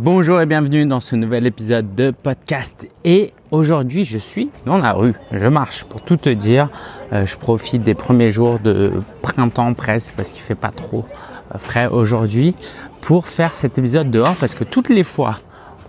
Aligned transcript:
Bonjour 0.00 0.40
et 0.40 0.46
bienvenue 0.46 0.86
dans 0.86 1.00
ce 1.00 1.16
nouvel 1.16 1.44
épisode 1.44 1.96
de 1.96 2.12
podcast. 2.12 2.88
Et 3.02 3.32
aujourd'hui, 3.50 4.04
je 4.04 4.18
suis 4.18 4.48
dans 4.64 4.78
la 4.78 4.92
rue. 4.92 5.12
Je 5.32 5.48
marche 5.48 5.82
pour 5.82 6.02
tout 6.02 6.16
te 6.16 6.28
dire. 6.28 6.70
Euh, 7.12 7.26
je 7.26 7.36
profite 7.36 7.82
des 7.82 7.94
premiers 7.94 8.30
jours 8.30 8.60
de 8.60 8.92
printemps 9.22 9.74
presque 9.74 10.14
parce 10.16 10.30
qu'il 10.30 10.40
fait 10.40 10.54
pas 10.54 10.70
trop 10.70 11.04
euh, 11.52 11.58
frais 11.58 11.88
aujourd'hui 11.88 12.54
pour 13.00 13.26
faire 13.26 13.54
cet 13.54 13.76
épisode 13.76 14.08
dehors 14.08 14.36
parce 14.36 14.54
que 14.54 14.62
toutes 14.62 14.88
les 14.88 15.02
fois 15.02 15.40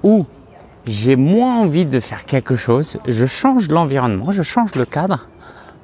où 0.01 0.25
j'ai 0.87 1.15
moins 1.15 1.59
envie 1.59 1.85
de 1.85 1.99
faire 1.99 2.25
quelque 2.25 2.55
chose, 2.55 2.97
je 3.07 3.27
change 3.27 3.69
l'environnement, 3.69 4.31
je 4.31 4.41
change 4.41 4.73
le 4.73 4.85
cadre 4.85 5.27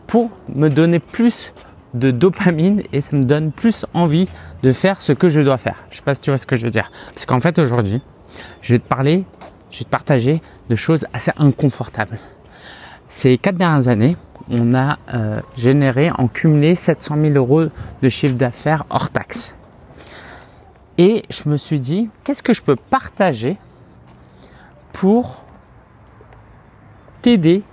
pour 0.08 0.32
me 0.50 0.70
donner 0.70 0.98
plus 0.98 1.54
de 1.94 2.10
dopamine 2.10 2.82
et 2.92 3.02
ça 3.02 3.16
me 3.16 3.24
donne 3.24 3.52
plus 3.52 3.86
envie 3.94 4.28
de 4.64 4.72
faire 4.72 5.00
ce 5.00 5.14
que 5.14 5.30
je 5.30 5.42
dois 5.42 5.58
faire. 5.58 5.76
Je 5.92 5.98
sais 5.98 6.02
pas 6.02 6.16
si 6.16 6.22
tu 6.22 6.32
vois 6.32 6.40
ce 6.40 6.48
que 6.48 6.56
je 6.56 6.66
veux 6.66 6.72
dire. 6.72 6.92
Parce 7.14 7.28
qu'en 7.28 7.40
fait 7.40 7.60
aujourd'hui, 7.60 8.02
je 8.62 8.74
vais 8.74 8.80
te 8.80 8.88
parler, 8.88 9.24
je 9.72 9.80
vais 9.80 9.86
te 9.86 9.90
partager 9.90 10.42
de 10.70 10.76
choses 10.76 11.06
assez 11.14 11.32
inconfortables. 11.38 12.18
Ces 13.08 13.38
quatre 13.38 13.58
dernières 13.58 13.88
années, 13.88 14.18
on 14.50 14.74
a 14.74 14.98
euh, 15.14 15.42
généré 15.56 16.12
en 16.18 16.28
cumulé 16.28 16.76
700 16.76 17.16
000 17.22 17.34
euros 17.36 17.66
de 18.02 18.10
chiffre 18.10 18.36
d'affaires 18.36 18.86
hors 18.90 19.10
taxe. 19.10 19.56
Et 20.98 21.24
je 21.30 21.50
me 21.50 21.58
suis 21.58 21.80
dit, 21.80 22.10
qu'est-ce 22.24 22.42
que 22.42 22.54
je 22.54 22.62
peux 22.62 22.76
partager 22.76 23.58
pour 24.94 25.44
t'aider 27.22 27.64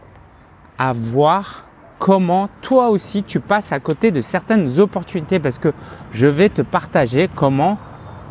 à 0.76 0.92
voir 0.92 1.66
comment 1.98 2.48
toi 2.62 2.88
aussi 2.88 3.22
tu 3.22 3.38
passes 3.38 3.70
à 3.70 3.78
côté 3.78 4.10
de 4.10 4.20
certaines 4.20 4.80
opportunités? 4.80 5.38
Parce 5.38 5.58
que 5.58 5.72
je 6.10 6.26
vais 6.26 6.48
te 6.48 6.62
partager 6.62 7.28
comment 7.32 7.78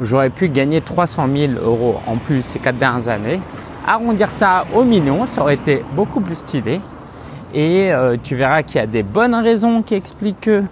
j'aurais 0.02 0.30
pu 0.30 0.50
gagner 0.50 0.82
300 0.82 1.28
000 1.34 1.54
euros 1.64 2.02
en 2.08 2.18
plus 2.18 2.44
ces 2.44 2.60
quatre 2.60 2.78
dernières 2.78 3.08
années. 3.08 3.40
Arrondir 3.86 4.32
ça 4.32 4.66
au 4.76 4.84
million, 4.84 5.26
ça 5.26 5.42
aurait 5.42 5.56
été 5.56 5.84
beaucoup 5.96 6.20
plus 6.20 6.36
stylé. 6.36 6.82
Et 7.54 7.92
euh, 7.94 8.18
tu 8.22 8.36
verras 8.36 8.64
qu'il 8.64 8.78
y 8.78 8.84
a 8.84 8.88
des 8.88 9.04
bonnes 9.04 9.36
raisons 9.36 9.82
qui 9.82 9.96
expliquent 9.96 10.42
que 10.42 10.64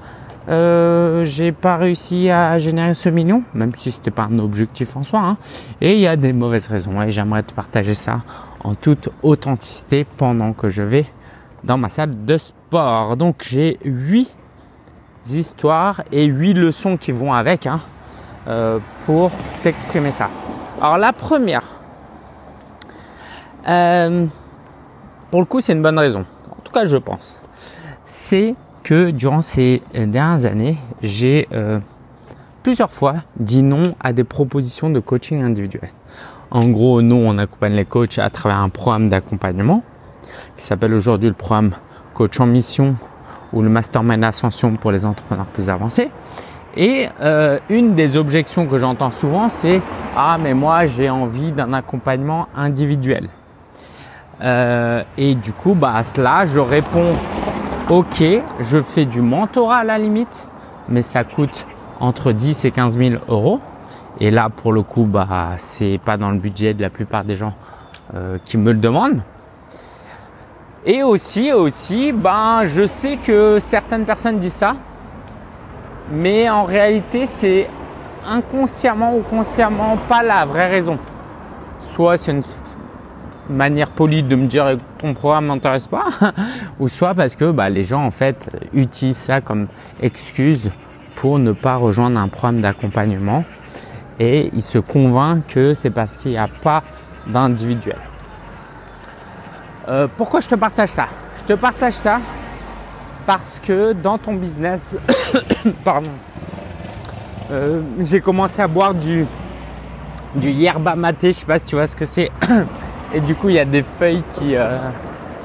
euh, 0.47 1.23
j'ai 1.25 1.51
pas 1.51 1.77
réussi 1.77 2.29
à 2.29 2.57
générer 2.57 2.93
ce 2.93 3.09
million, 3.09 3.43
même 3.53 3.73
si 3.75 3.91
c'était 3.91 4.11
pas 4.11 4.27
un 4.31 4.39
objectif 4.39 4.95
en 4.95 5.03
soi. 5.03 5.19
Hein. 5.19 5.37
Et 5.81 5.93
il 5.93 5.99
y 5.99 6.07
a 6.07 6.15
des 6.15 6.33
mauvaises 6.33 6.67
raisons. 6.67 7.01
Et 7.01 7.11
j'aimerais 7.11 7.43
te 7.43 7.53
partager 7.53 7.93
ça 7.93 8.23
en 8.63 8.75
toute 8.75 9.09
authenticité 9.21 10.05
pendant 10.17 10.53
que 10.53 10.69
je 10.69 10.81
vais 10.83 11.05
dans 11.63 11.77
ma 11.77 11.89
salle 11.89 12.25
de 12.25 12.37
sport. 12.37 13.17
Donc 13.17 13.43
j'ai 13.47 13.77
huit 13.83 14.33
histoires 15.29 16.03
et 16.11 16.25
huit 16.25 16.53
leçons 16.53 16.97
qui 16.97 17.11
vont 17.11 17.33
avec 17.33 17.67
hein, 17.67 17.81
euh, 18.47 18.79
pour 19.05 19.31
t'exprimer 19.63 20.11
ça. 20.11 20.29
Alors 20.81 20.97
la 20.97 21.13
première, 21.13 21.63
euh, 23.67 24.25
pour 25.31 25.41
le 25.41 25.45
coup 25.45 25.61
c'est 25.61 25.73
une 25.73 25.81
bonne 25.81 25.99
raison, 25.99 26.25
en 26.49 26.61
tout 26.63 26.71
cas 26.71 26.85
je 26.85 26.97
pense, 26.97 27.39
c'est 28.05 28.55
que 28.83 29.11
durant 29.11 29.41
ces 29.41 29.83
dernières 29.93 30.45
années, 30.45 30.77
j'ai 31.01 31.47
euh, 31.53 31.79
plusieurs 32.63 32.91
fois 32.91 33.15
dit 33.37 33.61
non 33.61 33.93
à 33.99 34.13
des 34.13 34.23
propositions 34.23 34.89
de 34.89 34.99
coaching 34.99 35.43
individuel. 35.43 35.89
En 36.51 36.67
gros, 36.67 37.01
nous, 37.03 37.15
on 37.15 37.37
accompagne 37.37 37.73
les 37.73 37.85
coachs 37.85 38.17
à 38.17 38.29
travers 38.31 38.59
un 38.59 38.69
programme 38.69 39.09
d'accompagnement 39.09 39.83
qui 40.57 40.63
s'appelle 40.63 40.93
aujourd'hui 40.95 41.29
le 41.29 41.35
programme 41.35 41.75
Coach 42.15 42.39
en 42.39 42.47
Mission 42.47 42.95
ou 43.53 43.61
le 43.61 43.69
Mastermind 43.69 44.23
Ascension 44.23 44.75
pour 44.75 44.91
les 44.91 45.05
entrepreneurs 45.05 45.45
plus 45.45 45.69
avancés. 45.69 46.09
Et 46.77 47.07
euh, 47.19 47.59
une 47.69 47.95
des 47.95 48.15
objections 48.15 48.67
que 48.67 48.77
j'entends 48.77 49.11
souvent, 49.11 49.49
c'est 49.49 49.81
ah 50.15 50.37
mais 50.41 50.53
moi 50.53 50.85
j'ai 50.85 51.09
envie 51.09 51.51
d'un 51.51 51.73
accompagnement 51.73 52.47
individuel. 52.55 53.27
Euh, 54.41 55.03
et 55.17 55.35
du 55.35 55.51
coup, 55.51 55.73
bah 55.73 55.93
à 55.95 56.03
cela, 56.03 56.45
je 56.45 56.59
réponds 56.59 57.13
ok, 57.89 58.23
je 58.61 58.81
fais 58.81 59.05
du 59.05 59.21
mentorat 59.21 59.77
à 59.77 59.83
la 59.83 59.97
limite, 59.97 60.47
mais 60.87 61.01
ça 61.01 61.23
coûte 61.23 61.65
entre 61.99 62.31
10 62.31 62.65
et 62.65 62.71
15 62.71 62.97
000 62.97 63.15
euros. 63.27 63.59
Et 64.19 64.31
là, 64.31 64.49
pour 64.49 64.71
le 64.71 64.83
coup, 64.83 65.03
bah 65.03 65.55
c'est 65.57 65.99
pas 66.03 66.17
dans 66.17 66.31
le 66.31 66.37
budget 66.37 66.73
de 66.73 66.81
la 66.81 66.89
plupart 66.89 67.23
des 67.23 67.35
gens 67.35 67.53
euh, 68.13 68.37
qui 68.45 68.57
me 68.57 68.71
le 68.71 68.79
demandent. 68.79 69.21
Et 70.85 71.03
aussi, 71.03 71.51
aussi, 71.51 72.13
ben, 72.13 72.61
je 72.63 72.85
sais 72.85 73.17
que 73.17 73.57
certaines 73.59 74.05
personnes 74.05 74.39
disent 74.39 74.53
ça, 74.53 74.75
mais 76.11 76.49
en 76.49 76.63
réalité, 76.63 77.25
c'est 77.25 77.67
inconsciemment 78.27 79.15
ou 79.15 79.21
consciemment 79.21 79.97
pas 80.07 80.23
la 80.23 80.45
vraie 80.45 80.69
raison. 80.69 80.97
Soit 81.79 82.17
c'est 82.17 82.31
une 82.31 82.41
manière 83.49 83.89
polie 83.89 84.23
de 84.23 84.35
me 84.35 84.47
dire 84.47 84.77
que 84.77 85.01
ton 85.01 85.13
programme 85.13 85.47
m'intéresse 85.47 85.87
pas, 85.87 86.07
ou 86.79 86.87
soit 86.87 87.13
parce 87.15 87.35
que 87.35 87.51
bah, 87.51 87.69
les 87.69 87.83
gens 87.83 88.03
en 88.03 88.11
fait 88.11 88.49
utilisent 88.73 89.17
ça 89.17 89.41
comme 89.41 89.67
excuse 90.01 90.69
pour 91.15 91.39
ne 91.39 91.51
pas 91.51 91.75
rejoindre 91.75 92.19
un 92.19 92.27
programme 92.27 92.61
d'accompagnement 92.61 93.43
et 94.19 94.51
ils 94.53 94.61
se 94.61 94.77
convainquent 94.77 95.47
que 95.47 95.73
c'est 95.73 95.89
parce 95.89 96.17
qu'il 96.17 96.31
n'y 96.31 96.37
a 96.37 96.47
pas 96.47 96.83
d'individuel. 97.27 97.97
Euh, 99.87 100.07
pourquoi 100.17 100.39
je 100.39 100.47
te 100.47 100.55
partage 100.55 100.89
ça? 100.89 101.07
Je 101.39 101.53
te 101.53 101.59
partage 101.59 101.93
ça 101.93 102.19
parce 103.29 103.59
que 103.59 103.93
dans 103.93 104.17
ton 104.17 104.33
business, 104.33 104.97
pardon, 105.83 106.09
euh, 107.51 107.83
j'ai 107.99 108.21
commencé 108.21 108.59
à 108.59 108.67
boire 108.67 108.95
du, 108.95 109.23
du 110.33 110.49
yerba 110.49 110.95
maté, 110.95 111.31
je 111.31 111.37
sais 111.37 111.45
pas 111.45 111.59
si 111.59 111.65
tu 111.65 111.75
vois 111.75 111.85
ce 111.85 111.95
que 111.95 112.05
c'est. 112.05 112.31
Et 113.13 113.21
du 113.21 113.35
coup, 113.35 113.49
il 113.49 113.53
y 113.53 113.59
a 113.59 113.65
des 113.65 113.83
feuilles 113.83 114.23
qui... 114.33 114.55
Euh, 114.55 114.79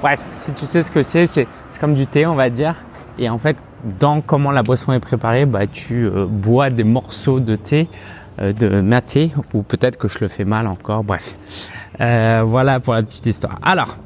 bref, 0.01 0.27
si 0.33 0.55
tu 0.55 0.65
sais 0.65 0.81
ce 0.81 0.91
que 0.91 1.03
c'est, 1.03 1.27
c'est 1.27 1.47
comme 1.79 1.95
du 1.95 2.07
thé, 2.07 2.25
on 2.25 2.35
va 2.35 2.49
dire. 2.49 2.75
Et 3.19 3.29
en 3.29 3.37
fait, 3.37 3.59
dans 4.01 4.23
comment 4.23 4.51
la 4.51 4.63
boisson 4.63 4.95
est 4.95 4.99
préparée, 4.99 5.45
bah, 5.45 5.67
tu 5.67 6.09
bois 6.09 6.71
des 6.71 6.85
morceaux 6.85 7.39
de 7.39 7.55
thé, 7.55 7.91
de 8.41 8.81
maté, 8.81 9.31
ou 9.53 9.63
peut-être 9.63 9.99
que 9.99 10.09
je 10.09 10.21
le 10.23 10.29
fais 10.29 10.45
mal 10.45 10.69
encore, 10.69 11.05
bref. 11.05 11.37
voilà 11.99 12.81
pour 12.81 12.95
la 12.95 13.03
petite 13.03 13.27
histoire. 13.27 13.59
Alors, 13.63 13.99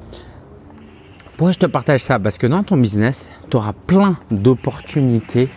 pourquoi 1.38 1.52
je 1.52 1.58
te 1.60 1.66
partage 1.66 2.00
ça 2.00 2.18
Parce 2.18 2.36
que 2.36 2.48
dans 2.48 2.64
ton 2.64 2.76
business, 2.76 3.28
tu 3.48 3.56
auras 3.56 3.72
plein 3.72 4.16
d'opportunités, 4.32 5.48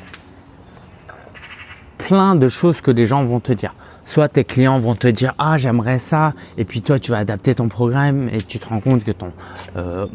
plein 1.98 2.36
de 2.36 2.48
choses 2.50 2.82
que 2.82 2.92
des 2.92 3.08
gens 3.08 3.26
vont 3.26 3.40
te 3.40 3.52
dire. 3.52 3.74
Soit 4.06 4.28
tes 4.28 4.44
clients 4.44 4.78
vont 4.78 4.94
te 4.94 5.08
dire 5.08 5.34
ah 5.40 5.58
j'aimerais 5.58 5.98
ça 5.98 6.34
et 6.58 6.66
puis 6.66 6.84
toi 6.84 7.00
tu 7.00 7.10
vas 7.10 7.18
adapter 7.18 7.56
ton 7.56 7.68
programme 7.68 8.30
et 8.32 8.44
tu 8.44 8.60
te 8.60 8.68
rends 8.68 8.80
compte 8.80 9.04
que 9.04 9.12
ton 9.12 9.32
euh, 9.76 10.06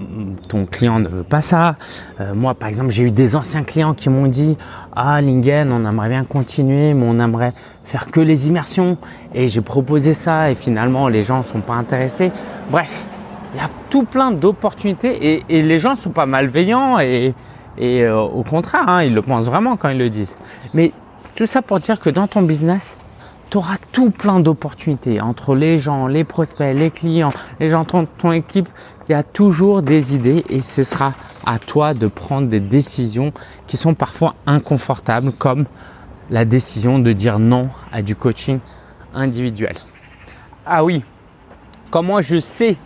client 0.71 1.01
ne 1.01 1.09
veut 1.09 1.25
pas 1.25 1.43
ça. 1.43 1.75
Euh, 2.21 2.33
moi 2.35 2.55
par 2.55 2.69
exemple 2.69 2.91
j'ai 2.91 3.03
eu 3.03 3.11
des 3.11 3.35
anciens 3.35 3.65
clients 3.65 3.95
qui 3.95 4.09
m'ont 4.09 4.27
dit 4.27 4.57
ah 4.95 5.21
Lingen 5.21 5.73
on 5.73 5.89
aimerait 5.89 6.11
bien 6.11 6.25
continuer 6.25 6.95
mais 6.95 7.07
on 7.09 7.19
aimerait 7.19 7.55
faire 7.85 8.11
que 8.11 8.21
les 8.21 8.47
immersions 8.47 8.99
et 9.35 9.49
j'ai 9.49 9.63
proposé 9.63 10.15
ça 10.15 10.51
et 10.51 10.55
finalement 10.55 11.09
les 11.09 11.23
gens 11.23 11.43
sont 11.43 11.61
pas 11.61 11.75
intéressés. 11.75 12.31
Bref 12.71 13.09
il 13.57 13.61
y 13.61 13.65
a 13.65 13.71
tout 13.89 14.05
plein 14.05 14.33
d'opportunités 14.33 15.43
et, 15.49 15.63
les 15.63 15.79
gens 15.79 15.97
sont 15.97 16.11
pas 16.11 16.27
malveillants 16.27 16.99
et, 16.99 17.35
euh, 17.81 18.15
au 18.21 18.43
contraire, 18.43 18.87
hein, 18.87 19.03
ils 19.03 19.15
le 19.15 19.23
pensent 19.23 19.47
vraiment 19.47 19.79
quand 19.79 19.89
ils 19.89 19.99
le 19.99 20.11
disent. 20.11 20.37
Mais 20.75 20.93
tout 21.35 21.47
ça 21.47 21.63
pour 21.63 21.81
dire 21.81 21.99
que 21.99 22.11
dans 22.11 22.27
ton 22.27 22.43
business, 22.43 22.99
tu 23.49 23.57
auras 23.57 23.77
tout 23.93 24.11
plein 24.11 24.41
d'opportunités 24.41 25.23
entre 25.23 25.55
les 25.55 25.79
gens, 25.79 26.07
les 26.07 26.23
prospects, 26.23 26.77
les 26.77 26.91
clients, 26.91 27.33
les 27.59 27.71
gens 27.71 27.85
de 27.85 28.07
ton, 28.19 28.33
équipe. 28.33 28.69
Il 29.09 29.13
y 29.13 29.15
a 29.15 29.23
toujours 29.23 29.81
des 29.81 30.15
idées 30.15 30.45
et 30.51 30.61
ce 30.61 30.83
sera 30.83 31.15
à 31.47 31.59
toi 31.59 31.95
de 31.95 32.09
prendre 32.09 32.49
des 32.49 32.61
décisions 32.61 33.33
qui 33.67 33.79
sont 33.79 33.95
parfois 33.95 34.35
inconfortables 34.47 35.33
comme 35.33 35.65
la 36.29 36.45
décision 36.45 36.99
de 36.99 37.13
dire 37.13 37.39
non 37.39 37.71
à 37.91 38.03
du 38.03 38.17
coaching 38.17 38.59
individuel. 39.15 39.77
Ah 40.67 40.85
oui, 40.85 41.03
comment 41.91 42.21
je 42.21 42.39
sais 42.39 42.77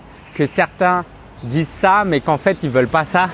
que 0.40 0.46
certains 0.46 1.04
disent 1.44 1.68
ça, 1.68 2.02
mais 2.06 2.20
qu'en 2.20 2.38
fait 2.38 2.56
ils 2.62 2.70
veulent 2.70 2.88
pas 2.88 3.04
ça. 3.04 3.28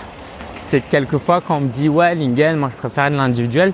C'est 0.58 0.80
quelquefois 0.80 1.40
quand 1.40 1.58
on 1.58 1.60
me 1.60 1.68
dit 1.68 1.88
ouais 1.88 2.16
Lingen, 2.16 2.56
moi 2.56 2.68
je 2.68 2.76
préfère 2.76 3.12
de 3.12 3.16
l'individuel, 3.16 3.72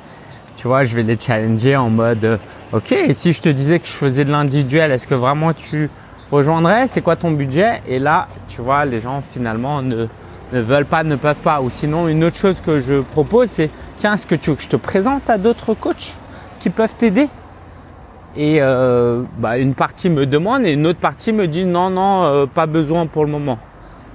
tu 0.59 0.69
vois, 0.69 0.85
je 0.85 0.95
vais 0.95 1.03
les 1.03 1.19
challenger 1.19 1.77
en 1.77 1.89
mode 1.89 2.23
euh, 2.27 2.37
ok, 2.75 2.93
et 2.93 3.15
si 3.15 3.33
je 3.33 3.41
te 3.41 3.49
disais 3.49 3.79
que 3.79 3.87
je 3.87 3.93
faisais 3.93 4.27
de 4.27 4.31
l'individuel, 4.31 4.93
est-ce 4.93 5.09
que 5.09 5.15
vraiment 5.15 5.55
tu 5.55 5.89
rejoindrais? 6.31 6.87
C'est 6.89 7.01
quoi 7.01 7.17
ton 7.17 7.31
budget? 7.31 7.81
Et 7.89 7.99
là, 7.99 8.29
tu 8.49 8.61
vois, 8.61 8.85
les 8.85 9.01
gens 9.01 9.23
finalement 9.23 9.81
ne, 9.81 10.09
ne 10.53 10.61
veulent 10.61 10.85
pas, 10.85 11.03
ne 11.03 11.17
peuvent 11.17 11.37
pas. 11.37 11.63
Ou 11.63 11.71
sinon, 11.71 12.09
une 12.09 12.25
autre 12.25 12.37
chose 12.37 12.61
que 12.61 12.81
je 12.81 13.01
propose, 13.01 13.49
c'est 13.49 13.71
tiens, 13.97 14.13
est-ce 14.13 14.27
que 14.27 14.35
tu 14.35 14.51
veux 14.51 14.57
que 14.57 14.63
je 14.63 14.69
te 14.69 14.77
présente 14.77 15.31
à 15.31 15.39
d'autres 15.39 15.73
coachs 15.73 16.19
qui 16.59 16.69
peuvent 16.69 16.97
t'aider? 16.97 17.31
Et 18.37 18.59
euh, 18.61 19.23
bah, 19.39 19.59
une 19.59 19.75
partie 19.75 20.09
me 20.09 20.27
demande 20.27 20.65
et 20.67 20.73
une 20.73 20.87
autre 20.87 20.99
partie 20.99 21.33
me 21.33 21.47
dit 21.47 21.67
non, 21.67 21.91
non, 21.91 22.25
euh, 22.25 22.47
pas 22.47 22.67
besoin 22.67 23.07
pour 23.07 23.25
le 23.25 23.31
moment. 23.31 23.59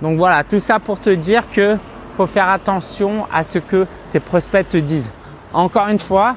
Donc 0.01 0.17
voilà, 0.17 0.43
tout 0.43 0.59
ça 0.59 0.79
pour 0.79 0.99
te 0.99 1.09
dire 1.09 1.43
que 1.51 1.77
faut 2.15 2.25
faire 2.25 2.49
attention 2.49 3.25
à 3.31 3.43
ce 3.43 3.59
que 3.59 3.85
tes 4.11 4.19
prospects 4.19 4.67
te 4.67 4.77
disent. 4.77 5.11
Encore 5.53 5.87
une 5.87 5.99
fois, 5.99 6.35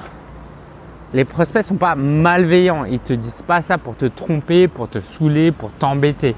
les 1.13 1.25
prospects 1.25 1.63
sont 1.63 1.75
pas 1.75 1.95
malveillants. 1.95 2.85
Ils 2.85 2.99
te 2.99 3.13
disent 3.13 3.41
pas 3.41 3.61
ça 3.61 3.77
pour 3.77 3.95
te 3.97 4.05
tromper, 4.05 4.67
pour 4.67 4.87
te 4.87 4.99
saouler, 4.99 5.51
pour 5.51 5.71
t'embêter. 5.71 6.35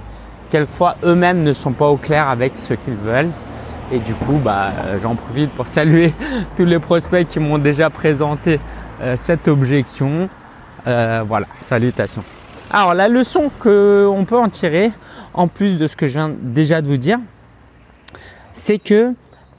Quelquefois, 0.50 0.96
eux-mêmes 1.04 1.44
ne 1.44 1.54
sont 1.54 1.74
pas 1.74 1.88
au 1.88 1.98
clair 1.98 2.30
avec 2.30 2.58
ce 2.58 2.74
qu'ils 2.74 2.96
veulent. 2.96 3.30
Et 3.92 4.00
du 4.00 4.14
coup, 4.16 4.40
bah, 4.44 4.72
euh, 4.86 4.98
j'en 5.02 5.16
profite 5.16 5.52
pour 5.52 5.68
saluer 5.68 6.14
tous 6.58 6.66
les 6.66 6.80
prospects 6.80 7.28
qui 7.28 7.40
m'ont 7.40 7.58
déjà 7.58 7.90
présenté 7.90 8.60
euh, 9.02 9.16
cette 9.16 9.48
objection. 9.48 10.30
Euh, 10.88 11.24
voilà, 11.26 11.48
salutations. 11.60 12.24
Alors, 12.72 12.94
la 12.94 13.08
leçon 13.08 13.52
qu'on 13.60 14.26
peut 14.28 14.38
en 14.38 14.50
tirer, 14.50 14.92
en 15.34 15.48
plus 15.48 15.78
de 15.78 15.88
ce 15.88 15.96
que 15.96 16.08
je 16.08 16.14
viens 16.14 16.30
déjà 16.30 16.82
de 16.82 16.88
vous 16.88 16.98
dire, 16.98 17.20
c'est 18.54 18.80
que 18.80 19.14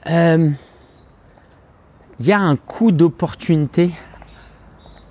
il 0.07 2.25
y 2.25 2.31
a 2.31 2.39
un 2.39 2.55
coût 2.55 2.91
d'opportunité 2.91 3.91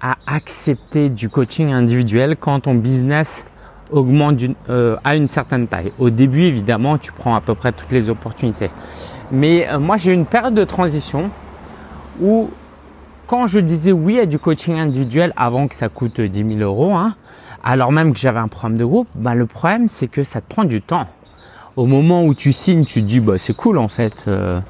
à 0.00 0.16
accepter 0.26 1.08
du 1.08 1.30
coaching 1.30 1.72
individuel 1.72 2.36
quand 2.38 2.60
ton 2.60 2.74
business 2.74 3.46
augmente 3.90 4.40
euh, 4.68 4.96
à 5.04 5.16
une 5.16 5.28
certaine 5.28 5.66
taille. 5.66 5.92
Au 5.98 6.10
début, 6.10 6.42
évidemment, 6.42 6.98
tu 6.98 7.12
prends 7.12 7.34
à 7.34 7.40
peu 7.40 7.54
près 7.54 7.72
toutes 7.72 7.92
les 7.92 8.10
opportunités. 8.10 8.70
Mais 9.30 9.68
euh, 9.68 9.78
moi, 9.78 9.96
j'ai 9.96 10.10
eu 10.10 10.14
une 10.14 10.26
période 10.26 10.54
de 10.54 10.64
transition 10.64 11.30
où 12.20 12.50
quand 13.26 13.46
je 13.46 13.60
disais 13.60 13.92
oui 13.92 14.18
à 14.18 14.26
du 14.26 14.38
coaching 14.38 14.78
individuel 14.78 15.32
avant 15.36 15.68
que 15.68 15.74
ça 15.74 15.88
coûte 15.88 16.20
10 16.20 16.56
000 16.56 16.60
euros, 16.60 16.94
hein, 16.94 17.16
alors 17.62 17.92
même 17.92 18.12
que 18.12 18.18
j'avais 18.18 18.38
un 18.38 18.48
programme 18.48 18.76
de 18.76 18.84
groupe, 18.84 19.08
bah, 19.14 19.34
le 19.34 19.46
problème 19.46 19.88
c'est 19.88 20.08
que 20.08 20.22
ça 20.22 20.40
te 20.40 20.48
prend 20.48 20.64
du 20.64 20.82
temps. 20.82 21.06
Au 21.76 21.86
moment 21.86 22.24
où 22.24 22.34
tu 22.34 22.52
signes, 22.52 22.84
tu 22.84 23.00
te 23.02 23.06
dis 23.06 23.20
bah, 23.20 23.38
c'est 23.38 23.54
cool 23.54 23.78
en 23.78 23.88
fait, 23.88 24.24
euh, 24.28 24.60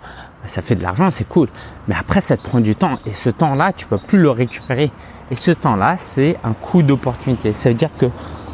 ça 0.46 0.62
fait 0.62 0.74
de 0.74 0.82
l'argent, 0.82 1.10
c'est 1.10 1.28
cool. 1.28 1.48
Mais 1.88 1.94
après, 1.98 2.20
ça 2.20 2.36
te 2.36 2.42
prend 2.42 2.60
du 2.60 2.74
temps 2.74 2.98
et 3.06 3.12
ce 3.12 3.30
temps-là, 3.30 3.72
tu 3.72 3.86
peux 3.86 3.98
plus 3.98 4.18
le 4.18 4.30
récupérer. 4.30 4.90
Et 5.30 5.34
ce 5.34 5.50
temps-là, 5.50 5.96
c'est 5.98 6.36
un 6.44 6.52
coût 6.52 6.82
d'opportunité. 6.82 7.52
Ça 7.54 7.70
veut 7.70 7.74
dire 7.74 7.90
que 7.96 8.06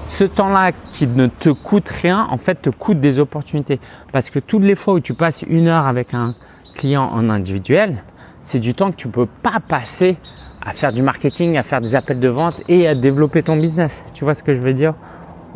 ce 0.07 0.25
temps-là 0.25 0.73
qui 0.93 1.07
ne 1.07 1.27
te 1.27 1.51
coûte 1.51 1.89
rien, 1.89 2.29
en 2.31 2.39
fait, 2.39 2.63
te 2.63 2.71
coûte 2.71 3.01
des 3.01 3.19
opportunités. 3.19 3.81
Parce 4.13 4.31
que 4.31 4.39
toutes 4.39 4.65
les 4.65 4.75
fois 4.75 4.95
où 4.95 5.01
tu 5.01 5.15
passes 5.15 5.43
une 5.43 5.69
heure 5.69 5.87
avec 5.87 6.15
un 6.15 6.35
client 6.75 7.09
en 7.13 7.29
individuel, 7.29 8.03
c'est 8.43 8.61
du 8.61 8.75
temps 8.75 8.91
que 8.91 8.97
tu 8.97 9.09
ne 9.09 9.13
peux 9.13 9.27
pas 9.43 9.59
passer 9.67 10.17
à 10.63 10.73
faire 10.73 10.93
du 10.93 11.03
marketing, 11.03 11.57
à 11.57 11.63
faire 11.63 11.81
des 11.81 11.95
appels 11.95 12.21
de 12.21 12.29
vente 12.29 12.61
et 12.69 12.87
à 12.87 12.95
développer 12.95 13.43
ton 13.43 13.57
business. 13.57 14.05
Tu 14.15 14.25
vois 14.25 14.35
ce 14.35 14.43
que 14.43 14.55
je 14.55 14.61
veux 14.61 14.75
dire 14.75 14.95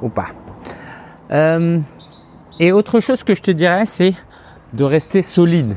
ou 0.01 0.09
pas? 0.09 0.29
Euh, 1.31 1.79
Et 2.61 2.73
autre 2.73 3.01
chose 3.01 3.23
que 3.25 3.35
je 3.35 3.43
te 3.43 3.51
dirais, 3.51 3.85
c'est 3.85 4.15
de 4.73 4.85
rester 4.85 5.23
solide 5.23 5.77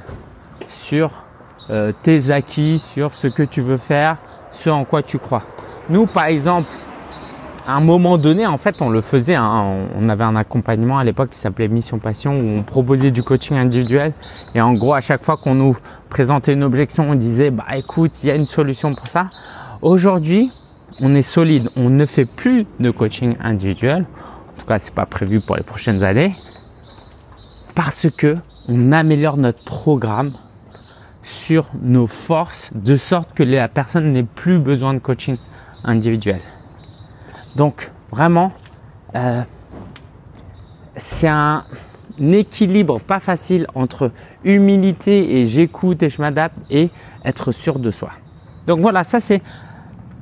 sur 0.67 1.23
euh, 1.69 1.91
tes 2.03 2.31
acquis, 2.31 2.79
sur 2.79 3.13
ce 3.13 3.27
que 3.27 3.43
tu 3.43 3.61
veux 3.61 3.77
faire, 3.77 4.17
ce 4.51 4.69
en 4.69 4.85
quoi 4.85 5.01
tu 5.03 5.17
crois. 5.17 5.43
Nous, 5.89 6.05
par 6.05 6.25
exemple, 6.25 6.69
à 7.67 7.73
un 7.73 7.81
moment 7.81 8.17
donné, 8.17 8.47
en 8.47 8.57
fait, 8.57 8.81
on 8.81 8.89
le 8.89 9.01
faisait. 9.01 9.35
Hein, 9.35 9.89
on 9.93 10.07
avait 10.07 10.23
un 10.23 10.37
accompagnement 10.37 10.99
à 10.99 11.03
l'époque 11.03 11.31
qui 11.31 11.37
s'appelait 11.37 11.67
Mission 11.67 11.99
Passion 11.99 12.39
où 12.39 12.59
on 12.59 12.63
proposait 12.63 13.11
du 13.11 13.23
coaching 13.23 13.57
individuel. 13.57 14.13
Et 14.55 14.61
en 14.61 14.73
gros, 14.73 14.93
à 14.93 15.01
chaque 15.01 15.21
fois 15.21 15.35
qu'on 15.35 15.53
nous 15.53 15.77
présentait 16.09 16.53
une 16.53 16.63
objection, 16.63 17.09
on 17.09 17.15
disait, 17.15 17.51
bah 17.51 17.65
écoute, 17.75 18.23
il 18.23 18.27
y 18.27 18.31
a 18.31 18.35
une 18.35 18.45
solution 18.45 18.95
pour 18.95 19.07
ça. 19.07 19.31
Aujourd'hui, 19.81 20.49
on 21.01 21.13
est 21.13 21.21
solide. 21.21 21.69
On 21.75 21.89
ne 21.89 22.05
fait 22.05 22.23
plus 22.23 22.65
de 22.79 22.89
coaching 22.89 23.35
individuel. 23.41 24.05
En 24.53 24.61
tout 24.61 24.65
cas, 24.65 24.79
c'est 24.79 24.95
pas 24.95 25.05
prévu 25.05 25.41
pour 25.41 25.57
les 25.57 25.63
prochaines 25.63 26.05
années. 26.05 26.37
Parce 27.75 28.07
que 28.09 28.37
on 28.69 28.93
améliore 28.93 29.35
notre 29.35 29.63
programme 29.65 30.31
sur 31.21 31.69
nos 31.81 32.07
forces 32.07 32.71
de 32.73 32.95
sorte 32.95 33.33
que 33.33 33.43
la 33.43 33.67
personne 33.67 34.13
n'ait 34.13 34.23
plus 34.23 34.59
besoin 34.59 34.93
de 34.93 34.99
coaching 34.99 35.35
individuel. 35.83 36.39
Donc 37.57 37.89
vraiment, 38.11 38.51
euh, 39.15 39.41
c'est 40.95 41.27
un, 41.27 41.63
équilibre 42.19 42.99
pas 42.99 43.19
facile 43.19 43.65
entre 43.73 44.11
humilité 44.43 45.37
et 45.37 45.47
j'écoute 45.47 46.03
et 46.03 46.09
je 46.09 46.21
m'adapte 46.21 46.55
et 46.69 46.91
être 47.25 47.51
sûr 47.51 47.79
de 47.79 47.89
soi. 47.89 48.09
Donc 48.67 48.79
voilà, 48.81 49.03
ça 49.03 49.19
c'est 49.19 49.41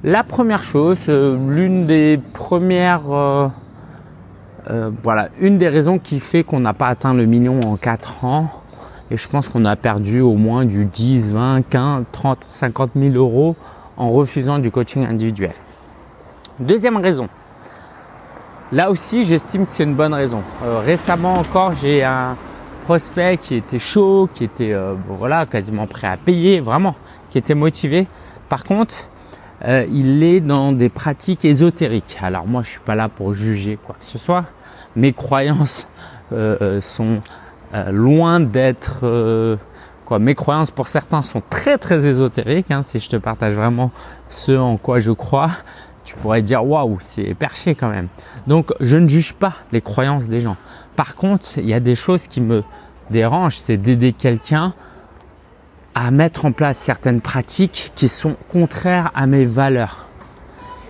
la 0.03 0.23
première 0.23 0.63
chose, 0.63 1.07
euh, 1.09 1.37
l'une 1.49 1.85
des 1.85 2.21
premières, 2.31 3.11
euh, 3.11 3.49
voilà, 5.03 5.27
une 5.39 5.57
des 5.57 5.67
raisons 5.67 5.99
qui 5.99 6.21
fait 6.21 6.45
qu'on 6.45 6.61
n'a 6.61 6.73
pas 6.73 6.87
atteint 6.87 7.13
le 7.13 7.25
million 7.25 7.59
en 7.65 7.75
4 7.75 8.23
ans 8.23 8.49
et 9.11 9.17
je 9.17 9.27
pense 9.27 9.49
qu'on 9.49 9.65
a 9.65 9.75
perdu 9.75 10.21
au 10.21 10.35
moins 10.35 10.63
du 10.63 10.85
10, 10.85 11.33
20, 11.33 11.63
15, 11.69 12.03
30, 12.13 12.39
50 12.45 12.91
000 12.95 13.13
euros 13.15 13.57
en 13.97 14.11
refusant 14.11 14.59
du 14.59 14.71
coaching 14.71 15.05
individuel. 15.05 15.51
Deuxième 16.59 16.95
raison. 16.95 17.27
Là 18.71 18.89
aussi, 18.89 19.25
j'estime 19.25 19.65
que 19.65 19.71
c'est 19.71 19.83
une 19.83 19.93
bonne 19.93 20.13
raison. 20.13 20.41
Euh, 20.63 20.79
récemment 20.79 21.33
encore, 21.33 21.75
j'ai 21.75 22.01
un 22.01 22.37
prospect 22.85 23.37
qui 23.37 23.55
était 23.55 23.77
chaud, 23.77 24.29
qui 24.33 24.45
était 24.45 24.71
euh, 24.71 24.95
voilà 25.19 25.45
quasiment 25.45 25.85
prêt 25.85 26.07
à 26.07 26.15
payer, 26.15 26.61
vraiment, 26.61 26.95
qui 27.29 27.37
était 27.37 27.55
motivé. 27.55 28.07
Par 28.47 28.63
contre, 28.63 28.95
euh, 29.65 29.85
il 29.91 30.23
est 30.23 30.39
dans 30.39 30.71
des 30.71 30.87
pratiques 30.87 31.43
ésotériques. 31.43 32.17
Alors 32.21 32.47
moi, 32.47 32.63
je 32.63 32.69
suis 32.69 32.79
pas 32.79 32.95
là 32.95 33.09
pour 33.09 33.33
juger 33.33 33.77
quoi 33.85 33.97
que 33.99 34.05
ce 34.05 34.17
soit. 34.17 34.45
Mes 34.95 35.11
croyances 35.11 35.87
sont 36.79 37.21
loin 37.91 38.39
d'être 38.39 39.57
quoi. 40.05 40.19
Mes 40.19 40.33
croyances 40.33 40.71
pour 40.71 40.87
certains 40.87 41.21
sont 41.21 41.41
très 41.41 41.77
très 41.77 42.07
ésotériques. 42.07 42.71
Hein, 42.71 42.81
si 42.81 42.99
je 42.99 43.09
te 43.09 43.17
partage 43.17 43.53
vraiment 43.53 43.91
ce 44.29 44.53
en 44.53 44.77
quoi 44.77 44.99
je 44.99 45.11
crois, 45.11 45.51
tu 46.05 46.15
pourrais 46.15 46.41
dire 46.41 46.65
waouh, 46.65 46.97
c'est 47.01 47.33
perché 47.33 47.75
quand 47.75 47.89
même. 47.89 48.07
Donc 48.47 48.71
je 48.79 48.97
ne 48.97 49.07
juge 49.07 49.33
pas 49.33 49.55
les 49.71 49.81
croyances 49.81 50.29
des 50.29 50.39
gens. 50.39 50.55
Par 50.95 51.15
contre, 51.15 51.57
il 51.57 51.67
y 51.67 51.73
a 51.73 51.81
des 51.81 51.95
choses 51.95 52.27
qui 52.27 52.39
me 52.39 52.63
dérangent, 53.09 53.57
c'est 53.57 53.77
d'aider 53.77 54.13
quelqu'un 54.13 54.73
à 55.93 56.11
mettre 56.11 56.45
en 56.45 56.51
place 56.51 56.77
certaines 56.77 57.21
pratiques 57.21 57.91
qui 57.95 58.07
sont 58.07 58.35
contraires 58.49 59.11
à 59.15 59.27
mes 59.27 59.45
valeurs. 59.45 60.07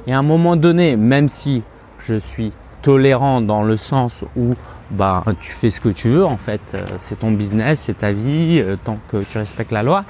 Et 0.07 0.13
à 0.13 0.19
un 0.19 0.23
moment 0.23 0.55
donné, 0.55 0.95
même 0.95 1.29
si 1.29 1.63
je 1.99 2.15
suis 2.15 2.51
tolérant 2.85 3.41
dans 3.41 3.63
le 3.63 3.77
sens 3.77 4.23
où 4.35 4.53
bah, 4.91 5.23
tu 5.39 5.51
fais 5.51 5.71
ce 5.71 5.81
que 5.81 5.89
tu 5.89 6.07
veux 6.07 6.23
en 6.23 6.37
fait. 6.37 6.61
Euh, 6.75 6.85
c'est 7.01 7.19
ton 7.19 7.31
business, 7.31 7.79
c'est 7.79 7.97
ta 7.97 8.11
vie, 8.11 8.59
euh, 8.59 8.75
tant 8.81 8.99
que 9.07 9.23
tu 9.23 9.39
respectes 9.39 9.71
la 9.71 9.81
loi. 9.81 10.05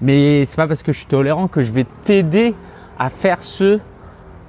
Mais 0.00 0.44
c'est 0.44 0.56
pas 0.56 0.66
parce 0.66 0.82
que 0.82 0.90
je 0.90 0.98
suis 0.98 1.06
tolérant 1.06 1.46
que 1.46 1.60
je 1.60 1.70
vais 1.72 1.86
t'aider 2.04 2.54
à 2.98 3.10
faire 3.10 3.44
ce 3.44 3.78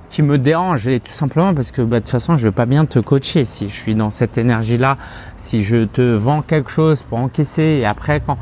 qui 0.09 0.21
me 0.21 0.37
dérange 0.37 0.87
et 0.87 0.99
tout 0.99 1.11
simplement 1.11 1.53
parce 1.53 1.71
que 1.71 1.81
bah, 1.81 1.97
de 1.97 2.03
toute 2.03 2.11
façon 2.11 2.37
je 2.37 2.43
vais 2.43 2.51
pas 2.51 2.65
bien 2.65 2.85
te 2.85 2.99
coacher 2.99 3.45
si 3.45 3.69
je 3.69 3.73
suis 3.73 3.95
dans 3.95 4.09
cette 4.09 4.37
énergie 4.37 4.77
là 4.77 4.97
si 5.35 5.63
je 5.63 5.85
te 5.85 6.01
vends 6.13 6.41
quelque 6.41 6.71
chose 6.71 7.01
pour 7.03 7.17
encaisser 7.17 7.79
et 7.81 7.85
après 7.85 8.21
quand 8.25 8.37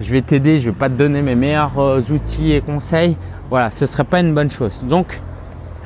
je 0.00 0.12
vais 0.12 0.22
t'aider 0.22 0.58
je 0.58 0.70
vais 0.70 0.76
pas 0.76 0.88
te 0.88 0.94
donner 0.94 1.22
mes 1.22 1.34
meilleurs 1.34 1.78
euh, 1.78 2.00
outils 2.10 2.52
et 2.52 2.60
conseils 2.60 3.16
voilà 3.50 3.70
ce 3.70 3.86
serait 3.86 4.04
pas 4.04 4.20
une 4.20 4.34
bonne 4.34 4.50
chose 4.50 4.82
donc 4.84 5.20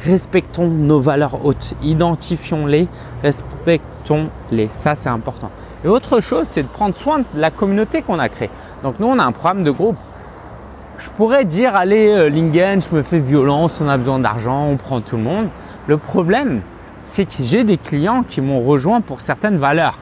respectons 0.05 0.69
nos 0.69 1.01
valeurs 1.01 1.45
hautes 1.45 1.75
identifions-les 1.83 2.89
respectons 3.23 4.29
les. 4.51 4.69
Ça, 4.69 4.95
c'est 4.95 5.09
important. 5.09 5.51
Et 5.85 5.89
autre 5.89 6.21
chose, 6.21 6.47
c'est 6.47 6.63
de 6.63 6.69
prendre 6.69 6.95
soin 6.95 7.21
de 7.21 7.25
la 7.35 7.51
communauté 7.51 8.03
qu'on 8.03 8.19
a 8.19 8.29
créée. 8.29 8.51
Donc 8.83 9.01
nous, 9.01 9.07
on 9.07 9.19
a 9.19 9.25
un 9.25 9.33
programme 9.33 9.65
de 9.65 9.71
groupe. 9.71 9.97
Je 10.99 11.11
pourrais 11.11 11.45
dire, 11.45 11.75
allez, 11.75 12.09
euh, 12.09 12.29
Lingen, 12.29 12.81
je 12.81 12.95
me 12.95 13.03
fais 13.03 13.19
violence, 13.19 13.81
on 13.81 13.89
a 13.89 13.97
besoin 13.97 14.21
d'argent, 14.21 14.67
on 14.67 14.77
prend 14.77 15.01
tout 15.01 15.17
le 15.17 15.23
monde. 15.23 15.49
Le 15.87 15.97
problème, 15.97 16.61
c'est 17.03 17.25
que 17.27 17.43
j'ai 17.43 17.65
des 17.65 17.79
clients 17.79 18.23
qui 18.23 18.41
m'ont 18.41 18.63
rejoint 18.63 19.01
pour 19.01 19.21
certaines 19.21 19.57
valeurs. 19.57 19.99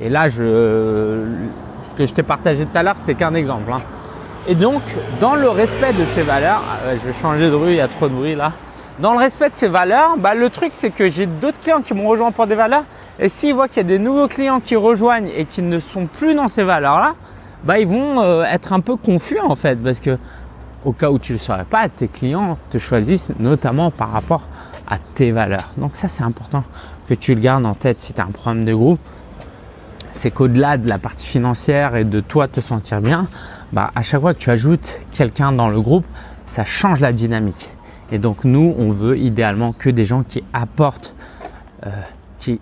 Et 0.00 0.08
là, 0.08 0.28
je, 0.28 1.24
ce 1.84 1.94
que 1.94 2.06
je 2.06 2.14
t'ai 2.14 2.22
partagé 2.22 2.64
tout 2.64 2.76
à 2.76 2.82
l'heure, 2.82 2.96
c'était 2.96 3.14
qu'un 3.14 3.34
exemple. 3.34 3.70
Hein. 3.70 3.82
Et 4.48 4.54
donc, 4.54 4.82
dans 5.20 5.34
le 5.34 5.48
respect 5.48 5.92
de 5.92 6.04
ces 6.04 6.22
valeurs, 6.22 6.62
euh, 6.84 6.96
je 6.98 7.08
vais 7.08 7.12
changer 7.12 7.50
de 7.50 7.54
rue, 7.54 7.70
il 7.70 7.76
y 7.76 7.80
a 7.80 7.88
trop 7.88 8.08
de 8.08 8.14
bruit 8.14 8.34
là 8.34 8.52
dans 9.00 9.12
le 9.12 9.18
respect 9.18 9.48
de 9.48 9.54
ces 9.54 9.68
valeurs, 9.68 10.18
bah, 10.18 10.34
le 10.34 10.50
truc 10.50 10.72
c'est 10.74 10.90
que 10.90 11.08
j'ai 11.08 11.24
d'autres 11.24 11.58
clients 11.58 11.80
qui 11.80 11.94
m'ont 11.94 12.06
rejoint 12.06 12.32
pour 12.32 12.46
des 12.46 12.54
valeurs 12.54 12.84
et 13.18 13.30
s'ils 13.30 13.54
voient 13.54 13.66
qu'il 13.66 13.78
y 13.78 13.80
a 13.80 13.84
des 13.84 13.98
nouveaux 13.98 14.28
clients 14.28 14.60
qui 14.60 14.76
rejoignent 14.76 15.30
et 15.34 15.46
qui 15.46 15.62
ne 15.62 15.78
sont 15.78 16.06
plus 16.06 16.34
dans 16.34 16.48
ces 16.48 16.64
valeurs-là, 16.64 17.14
bah, 17.64 17.78
ils 17.78 17.86
vont 17.86 18.20
euh, 18.20 18.44
être 18.44 18.72
un 18.72 18.80
peu 18.80 18.96
confus 18.96 19.38
en 19.38 19.54
fait 19.54 19.76
parce 19.76 20.00
que 20.00 20.18
au 20.84 20.92
cas 20.92 21.10
où 21.10 21.18
tu 21.18 21.32
ne 21.32 21.38
le 21.38 21.40
saurais 21.40 21.64
pas, 21.64 21.88
tes 21.88 22.08
clients 22.08 22.56
te 22.70 22.78
choisissent 22.78 23.32
notamment 23.38 23.90
par 23.90 24.10
rapport 24.12 24.42
à 24.86 24.98
tes 24.98 25.30
valeurs. 25.30 25.70
Donc 25.76 25.94
ça 25.94 26.08
c'est 26.08 26.22
important 26.22 26.64
que 27.08 27.14
tu 27.14 27.34
le 27.34 27.40
gardes 27.40 27.66
en 27.66 27.74
tête 27.74 28.00
si 28.00 28.12
tu 28.12 28.20
as 28.20 28.24
un 28.24 28.30
problème 28.30 28.64
de 28.64 28.74
groupe. 28.74 29.00
C'est 30.12 30.30
qu'au-delà 30.30 30.76
de 30.76 30.88
la 30.88 30.98
partie 30.98 31.26
financière 31.26 31.94
et 31.94 32.04
de 32.04 32.20
toi 32.20 32.48
te 32.48 32.60
sentir 32.60 33.00
bien, 33.00 33.26
bah, 33.72 33.92
à 33.94 34.02
chaque 34.02 34.20
fois 34.20 34.34
que 34.34 34.40
tu 34.40 34.50
ajoutes 34.50 35.00
quelqu'un 35.12 35.52
dans 35.52 35.68
le 35.68 35.80
groupe, 35.80 36.06
ça 36.46 36.64
change 36.64 37.00
la 37.00 37.12
dynamique. 37.12 37.70
Et 38.10 38.18
donc 38.18 38.44
nous, 38.44 38.74
on 38.76 38.90
veut 38.90 39.18
idéalement 39.18 39.72
que 39.72 39.88
des 39.88 40.04
gens 40.04 40.24
qui 40.24 40.42
apportent, 40.52 41.14
euh, 41.86 41.90
qui, 42.38 42.60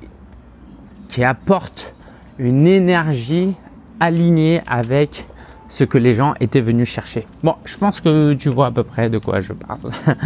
qui 1.08 1.24
apportent 1.24 1.94
une 2.38 2.66
énergie 2.66 3.56
alignée 4.00 4.62
avec 4.66 5.26
ce 5.68 5.84
que 5.84 5.98
les 5.98 6.14
gens 6.14 6.34
étaient 6.40 6.60
venus 6.60 6.88
chercher. 6.88 7.26
Bon, 7.42 7.54
je 7.64 7.76
pense 7.76 8.00
que 8.00 8.32
tu 8.32 8.48
vois 8.48 8.66
à 8.66 8.70
peu 8.70 8.84
près 8.84 9.10
de 9.10 9.18
quoi 9.18 9.40
je 9.40 9.52
parle. 9.52 9.92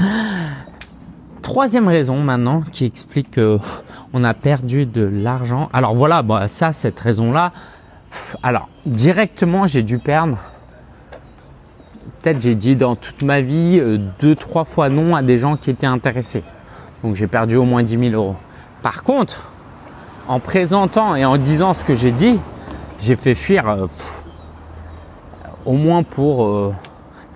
Troisième 1.43 1.89
raison 1.89 2.19
maintenant 2.23 2.63
qui 2.71 2.85
explique 2.85 3.35
qu'on 3.35 4.25
a 4.25 4.35
perdu 4.35 4.87
de 4.87 5.03
l'argent. 5.03 5.69
Alors 5.73 5.95
voilà, 5.95 6.23
bah, 6.23 6.47
ça, 6.47 6.71
cette 6.71 7.01
raison-là. 7.01 7.53
Alors, 8.43 8.69
directement, 8.87 9.67
j'ai 9.67 9.83
dû 9.83 9.99
perdre. 9.99 10.39
Peut-être 12.21 12.41
j'ai 12.41 12.55
dit 12.55 12.77
dans 12.77 12.95
toute 12.95 13.23
ma 13.23 13.41
vie 13.41 13.79
euh, 13.81 13.99
deux, 14.21 14.37
trois 14.37 14.65
fois 14.65 14.89
non 14.89 15.17
à 15.17 15.23
des 15.23 15.39
gens 15.39 15.57
qui 15.57 15.71
étaient 15.71 15.87
intéressés. 15.87 16.45
Donc 17.03 17.17
j'ai 17.17 17.27
perdu 17.27 17.57
au 17.57 17.65
moins 17.65 17.83
10 17.83 18.11
000 18.11 18.15
euros. 18.15 18.37
Par 18.81 19.03
contre, 19.03 19.51
en 20.29 20.39
présentant 20.39 21.17
et 21.17 21.25
en 21.25 21.37
disant 21.37 21.73
ce 21.73 21.85
que 21.85 21.97
j'ai 21.97 22.13
dit, 22.13 22.39
j'ai 23.03 23.17
fait 23.17 23.35
fuir 23.35 23.69
euh, 23.69 23.87
au 25.65 25.73
moins 25.73 26.03
pour 26.03 26.47
euh, 26.47 26.73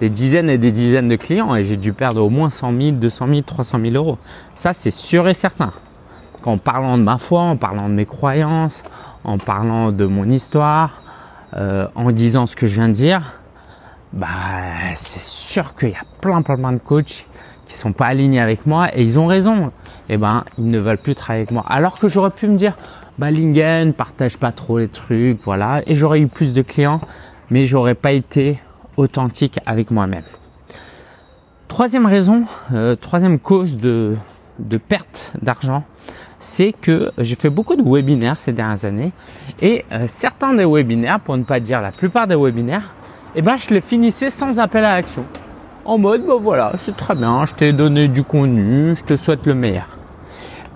des 0.00 0.10
dizaines 0.10 0.48
et 0.48 0.58
des 0.58 0.72
dizaines 0.72 1.08
de 1.08 1.16
clients 1.16 1.54
et 1.54 1.64
j'ai 1.64 1.76
dû 1.76 1.92
perdre 1.92 2.22
au 2.22 2.30
moins 2.30 2.50
100 2.50 2.80
000, 2.80 2.90
200 2.92 3.26
000, 3.28 3.40
300 3.40 3.78
000 3.80 3.94
euros. 3.94 4.18
Ça, 4.54 4.72
c'est 4.72 4.90
sûr 4.90 5.28
et 5.28 5.34
certain. 5.34 5.72
En 6.44 6.58
parlant 6.58 6.96
de 6.96 7.02
ma 7.02 7.18
foi, 7.18 7.40
en 7.40 7.56
parlant 7.56 7.88
de 7.88 7.94
mes 7.94 8.06
croyances, 8.06 8.84
en 9.24 9.38
parlant 9.38 9.90
de 9.90 10.04
mon 10.04 10.30
histoire, 10.30 11.02
euh, 11.56 11.88
en 11.96 12.12
disant 12.12 12.46
ce 12.46 12.54
que 12.54 12.68
je 12.68 12.74
viens 12.76 12.88
de 12.88 12.94
dire, 12.94 13.40
bah, 14.12 14.28
c'est 14.94 15.22
sûr 15.22 15.74
qu'il 15.74 15.88
y 15.88 15.94
a 15.94 16.04
plein, 16.20 16.42
plein, 16.42 16.54
plein 16.54 16.72
de 16.72 16.78
coachs 16.78 17.26
qui 17.66 17.76
sont 17.76 17.92
pas 17.92 18.06
alignés 18.06 18.38
avec 18.38 18.64
moi 18.64 18.96
et 18.96 19.02
ils 19.02 19.18
ont 19.18 19.26
raison. 19.26 19.72
Et 20.08 20.14
eh 20.14 20.16
ben, 20.18 20.44
ils 20.56 20.70
ne 20.70 20.78
veulent 20.78 20.98
plus 20.98 21.16
travailler 21.16 21.42
avec 21.42 21.50
moi. 21.50 21.64
Alors 21.66 21.98
que 21.98 22.06
j'aurais 22.06 22.30
pu 22.30 22.46
me 22.46 22.56
dire, 22.56 22.76
bah, 23.18 23.30
Lingen, 23.30 23.92
partage 23.92 24.36
pas 24.36 24.52
trop 24.52 24.78
les 24.78 24.88
trucs, 24.88 25.42
voilà. 25.42 25.82
Et 25.86 25.94
j'aurais 25.94 26.20
eu 26.20 26.26
plus 26.26 26.52
de 26.52 26.62
clients, 26.62 27.00
mais 27.50 27.66
j'aurais 27.66 27.94
pas 27.94 28.12
été 28.12 28.60
authentique 28.96 29.58
avec 29.66 29.90
moi-même. 29.90 30.24
Troisième 31.68 32.06
raison, 32.06 32.44
euh, 32.72 32.94
troisième 32.96 33.38
cause 33.38 33.76
de, 33.78 34.16
perte 34.88 35.32
d'argent, 35.42 35.82
c'est 36.38 36.72
que 36.72 37.10
j'ai 37.18 37.34
fait 37.34 37.50
beaucoup 37.50 37.76
de 37.76 37.82
webinaires 37.82 38.38
ces 38.38 38.52
dernières 38.52 38.84
années 38.84 39.12
et 39.60 39.84
euh, 39.92 40.04
certains 40.08 40.54
des 40.54 40.64
webinaires, 40.64 41.20
pour 41.20 41.36
ne 41.36 41.42
pas 41.42 41.60
dire 41.60 41.80
la 41.82 41.92
plupart 41.92 42.26
des 42.26 42.36
webinaires, 42.36 42.94
eh 43.34 43.42
ben, 43.42 43.56
je 43.56 43.74
les 43.74 43.80
finissais 43.80 44.30
sans 44.30 44.58
appel 44.58 44.84
à 44.84 44.96
l'action. 44.96 45.24
En 45.84 45.98
mode, 45.98 46.26
bah 46.26 46.34
voilà, 46.40 46.72
c'est 46.76 46.96
très 46.96 47.14
bien, 47.14 47.44
je 47.44 47.54
t'ai 47.54 47.72
donné 47.72 48.08
du 48.08 48.22
contenu, 48.22 48.94
je 48.96 49.04
te 49.04 49.16
souhaite 49.16 49.46
le 49.46 49.54
meilleur 49.54 49.96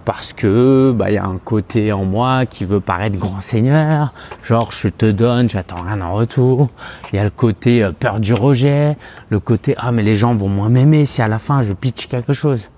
parce 0.04 0.32
que 0.32 0.92
bah 0.92 1.10
il 1.10 1.14
y 1.14 1.18
a 1.18 1.24
un 1.24 1.38
côté 1.38 1.92
en 1.92 2.04
moi 2.04 2.46
qui 2.46 2.64
veut 2.64 2.80
paraître 2.80 3.18
grand 3.18 3.40
seigneur, 3.40 4.12
genre 4.42 4.72
je 4.72 4.88
te 4.88 5.10
donne, 5.10 5.48
j'attends 5.48 5.82
rien 5.82 6.00
en 6.00 6.14
retour. 6.14 6.68
Il 7.12 7.16
y 7.16 7.18
a 7.18 7.24
le 7.24 7.30
côté 7.30 7.82
euh, 7.82 7.92
peur 7.92 8.20
du 8.20 8.34
rejet, 8.34 8.96
le 9.28 9.40
côté 9.40 9.74
ah 9.78 9.92
mais 9.92 10.02
les 10.02 10.16
gens 10.16 10.34
vont 10.34 10.48
moins 10.48 10.68
m'aimer 10.68 11.04
si 11.04 11.22
à 11.22 11.28
la 11.28 11.38
fin 11.38 11.62
je 11.62 11.72
pitch 11.72 12.06
quelque 12.06 12.32
chose. 12.32 12.68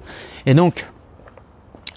Et 0.47 0.55
donc 0.55 0.87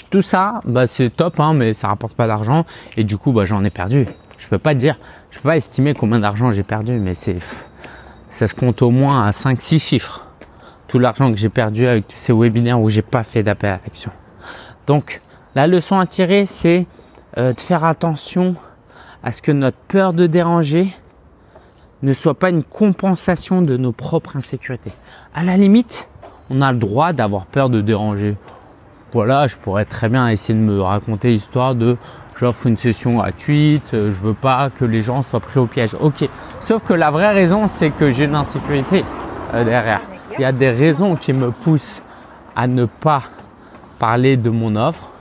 tout 0.09 0.21
ça, 0.21 0.61
bah 0.65 0.87
c'est 0.87 1.09
top 1.09 1.39
hein, 1.39 1.53
mais 1.53 1.73
ça 1.73 1.87
rapporte 1.87 2.15
pas 2.15 2.27
d'argent 2.27 2.65
et 2.97 3.03
du 3.03 3.17
coup 3.17 3.31
bah 3.31 3.45
j'en 3.45 3.63
ai 3.63 3.69
perdu. 3.69 4.07
Je 4.37 4.47
peux 4.47 4.59
pas 4.59 4.73
dire, 4.73 4.97
je 5.31 5.39
peux 5.39 5.49
pas 5.49 5.57
estimer 5.57 5.93
combien 5.93 6.19
d'argent 6.19 6.51
j'ai 6.51 6.63
perdu, 6.63 6.93
mais 6.93 7.13
c'est 7.13 7.37
ça 8.27 8.47
se 8.47 8.55
compte 8.55 8.81
au 8.81 8.91
moins 8.91 9.25
à 9.25 9.31
5-6 9.31 9.79
chiffres. 9.79 10.25
Tout 10.87 10.99
l'argent 10.99 11.31
que 11.31 11.37
j'ai 11.37 11.49
perdu 11.49 11.87
avec 11.87 12.07
tous 12.07 12.17
ces 12.17 12.33
webinaires 12.33 12.79
où 12.79 12.89
j'ai 12.89 13.01
pas 13.01 13.23
fait 13.23 13.43
d'appel 13.43 13.71
à 13.71 13.79
l'action. 13.83 14.11
Donc, 14.87 15.21
la 15.55 15.67
leçon 15.67 15.99
à 15.99 16.05
tirer, 16.05 16.45
c'est 16.45 16.85
euh, 17.37 17.53
de 17.53 17.61
faire 17.61 17.83
attention 17.83 18.55
à 19.23 19.31
ce 19.31 19.41
que 19.41 19.51
notre 19.51 19.77
peur 19.87 20.13
de 20.13 20.27
déranger 20.27 20.93
ne 22.03 22.13
soit 22.13 22.35
pas 22.35 22.49
une 22.49 22.63
compensation 22.63 23.61
de 23.61 23.77
nos 23.77 23.91
propres 23.91 24.35
insécurités. 24.35 24.91
À 25.33 25.43
la 25.43 25.57
limite, 25.57 26.07
on 26.49 26.61
a 26.61 26.71
le 26.71 26.77
droit 26.77 27.13
d'avoir 27.13 27.47
peur 27.47 27.69
de 27.69 27.81
déranger. 27.81 28.37
Voilà, 29.13 29.47
je 29.47 29.57
pourrais 29.57 29.85
très 29.85 30.09
bien 30.09 30.27
essayer 30.27 30.57
de 30.57 30.63
me 30.63 30.81
raconter 30.81 31.29
l'histoire 31.29 31.73
de 31.73 31.97
j'offre 32.37 32.67
une 32.67 32.77
session 32.77 33.15
gratuite, 33.15 33.93
euh, 33.93 34.11
je 34.11 34.21
veux 34.21 34.33
pas 34.33 34.69
que 34.69 34.85
les 34.85 35.01
gens 35.01 35.21
soient 35.21 35.39
pris 35.39 35.59
au 35.59 35.67
piège. 35.67 35.95
Ok, 35.99 36.27
sauf 36.59 36.83
que 36.83 36.93
la 36.93 37.11
vraie 37.11 37.33
raison, 37.33 37.67
c'est 37.67 37.91
que 37.91 38.11
j'ai 38.11 38.25
une 38.25 38.35
insécurité 38.35 39.03
euh, 39.53 39.63
derrière. 39.63 40.01
Il 40.37 40.41
y 40.41 40.45
a 40.45 40.51
des 40.51 40.69
raisons 40.69 41.15
qui 41.15 41.31
me 41.31 41.51
poussent 41.51 42.01
à 42.55 42.67
ne 42.67 42.85
pas 42.85 43.23
parler 43.99 44.37
de 44.37 44.49
mon 44.49 44.75
offre, 44.75 45.11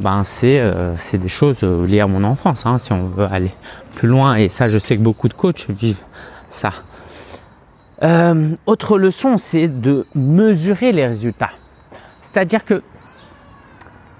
ben 0.00 0.24
c'est 0.24 0.58
euh, 0.60 0.94
des 1.14 1.28
choses 1.28 1.60
euh, 1.62 1.86
liées 1.86 2.00
à 2.00 2.06
mon 2.06 2.24
enfance, 2.24 2.66
hein, 2.66 2.78
si 2.78 2.92
on 2.92 3.04
veut 3.04 3.26
aller 3.30 3.52
plus 3.94 4.08
loin. 4.08 4.36
Et 4.36 4.48
ça, 4.48 4.68
je 4.68 4.78
sais 4.78 4.96
que 4.96 5.02
beaucoup 5.02 5.28
de 5.28 5.34
coachs 5.34 5.66
vivent 5.68 6.04
ça. 6.48 6.72
Euh, 8.02 8.54
autre 8.66 8.98
leçon, 8.98 9.38
c'est 9.38 9.68
de 9.68 10.06
mesurer 10.14 10.92
les 10.92 11.06
résultats. 11.06 11.52
C'est-à-dire 12.20 12.64
que 12.64 12.82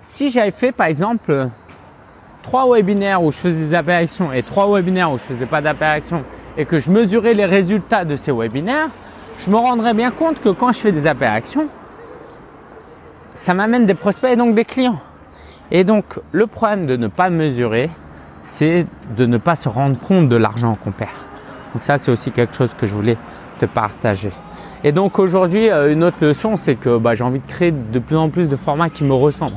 si 0.03 0.31
j'avais 0.31 0.51
fait, 0.51 0.73
par 0.73 0.87
exemple, 0.87 1.49
trois 2.43 2.73
webinaires 2.73 3.23
où 3.23 3.31
je 3.31 3.37
faisais 3.37 3.67
des 3.67 3.75
action 3.75 4.33
et 4.33 4.43
trois 4.43 4.73
webinaires 4.73 5.11
où 5.11 5.19
je 5.19 5.25
faisais 5.25 5.47
pas 5.47 5.61
action 5.81 6.23
et 6.57 6.65
que 6.65 6.79
je 6.79 6.91
mesurais 6.91 7.35
les 7.35 7.45
résultats 7.45 8.05
de 8.05 8.17
ces 8.17 8.33
webinaires, 8.33 8.89
je 9.37 9.51
me 9.51 9.57
rendrais 9.57 9.93
bien 9.93 10.11
compte 10.11 10.41
que 10.41 10.49
quand 10.49 10.73
je 10.73 10.79
fais 10.79 10.93
des 10.93 11.07
action, 11.07 11.69
ça 13.37 13.53
m'amène 13.55 13.87
des 13.87 13.95
prospects 13.95 14.33
et 14.33 14.37
donc 14.37 14.55
des 14.55 14.65
clients. 14.65 14.99
Et 15.71 15.85
donc, 15.85 16.19
le 16.33 16.47
problème 16.47 16.87
de 16.87 16.97
ne 16.97 17.07
pas 17.07 17.29
mesurer, 17.29 17.91
c'est 18.43 18.87
de 19.17 19.27
ne 19.27 19.37
pas 19.37 19.57
se 19.57 19.69
rendre 19.69 19.99
compte 19.99 20.29
de 20.29 20.37
l'argent 20.37 20.77
qu'on 20.83 20.93
perd. 20.93 21.11
Donc 21.73 21.83
ça, 21.83 21.99
c'est 21.99 22.11
aussi 22.11 22.31
quelque 22.31 22.55
chose 22.55 22.73
que 22.75 22.87
je 22.87 22.95
voulais 22.95 23.19
te 23.61 23.67
partager. 23.67 24.31
Et 24.85 24.93
donc 24.93 25.19
aujourd'hui, 25.19 25.69
euh, 25.69 25.93
une 25.93 26.05
autre 26.05 26.19
leçon, 26.21 26.57
c'est 26.57 26.77
que 26.77 26.97
bah, 26.97 27.15
j'ai 27.15 27.25
envie 27.25 27.41
de 27.41 27.47
créer 27.47 27.73
de 27.73 27.99
plus 27.99 28.17
en 28.17 28.31
plus 28.31 28.49
de 28.49 28.57
formats 28.57 28.89
qui 28.89 29.05
me 29.05 29.13
ressemblent. 29.15 29.57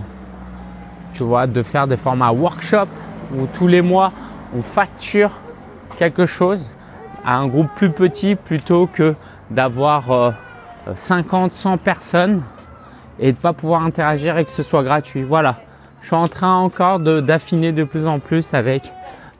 Tu 1.13 1.23
vois, 1.23 1.47
de 1.47 1.63
faire 1.63 1.87
des 1.87 1.97
formats 1.97 2.31
workshop 2.31 2.87
où 3.35 3.45
tous 3.53 3.67
les 3.67 3.81
mois, 3.81 4.11
on 4.57 4.61
facture 4.61 5.31
quelque 5.97 6.25
chose 6.25 6.69
à 7.25 7.37
un 7.37 7.47
groupe 7.47 7.69
plus 7.75 7.91
petit 7.91 8.35
plutôt 8.35 8.87
que 8.91 9.15
d'avoir 9.51 10.33
50, 10.95 11.51
euh, 11.51 11.55
100 11.55 11.77
personnes 11.77 12.41
et 13.19 13.33
de 13.33 13.37
pas 13.37 13.53
pouvoir 13.53 13.83
interagir 13.83 14.37
et 14.37 14.45
que 14.45 14.51
ce 14.51 14.63
soit 14.63 14.83
gratuit. 14.83 15.23
Voilà. 15.23 15.57
Je 16.01 16.07
suis 16.07 16.15
en 16.15 16.27
train 16.27 16.55
encore 16.55 16.99
d'affiner 16.99 17.71
de, 17.71 17.83
plus 17.83 18.07
en 18.07 18.19
plus 18.19 18.53
avec 18.53 18.93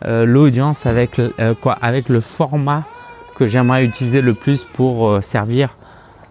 euh, 0.06 0.26
l'audience, 0.26 0.86
avec 0.86 1.20
euh, 1.20 1.54
quoi, 1.62 1.78
avec 1.82 2.10
le 2.10 2.20
format 2.20 2.84
que 3.36 3.48
j'aimerais 3.48 3.86
utiliser 3.86 4.22
le 4.22 4.34
plus 4.34 4.64
pour 4.66 5.08
euh, 5.08 5.22
servir 5.22 5.76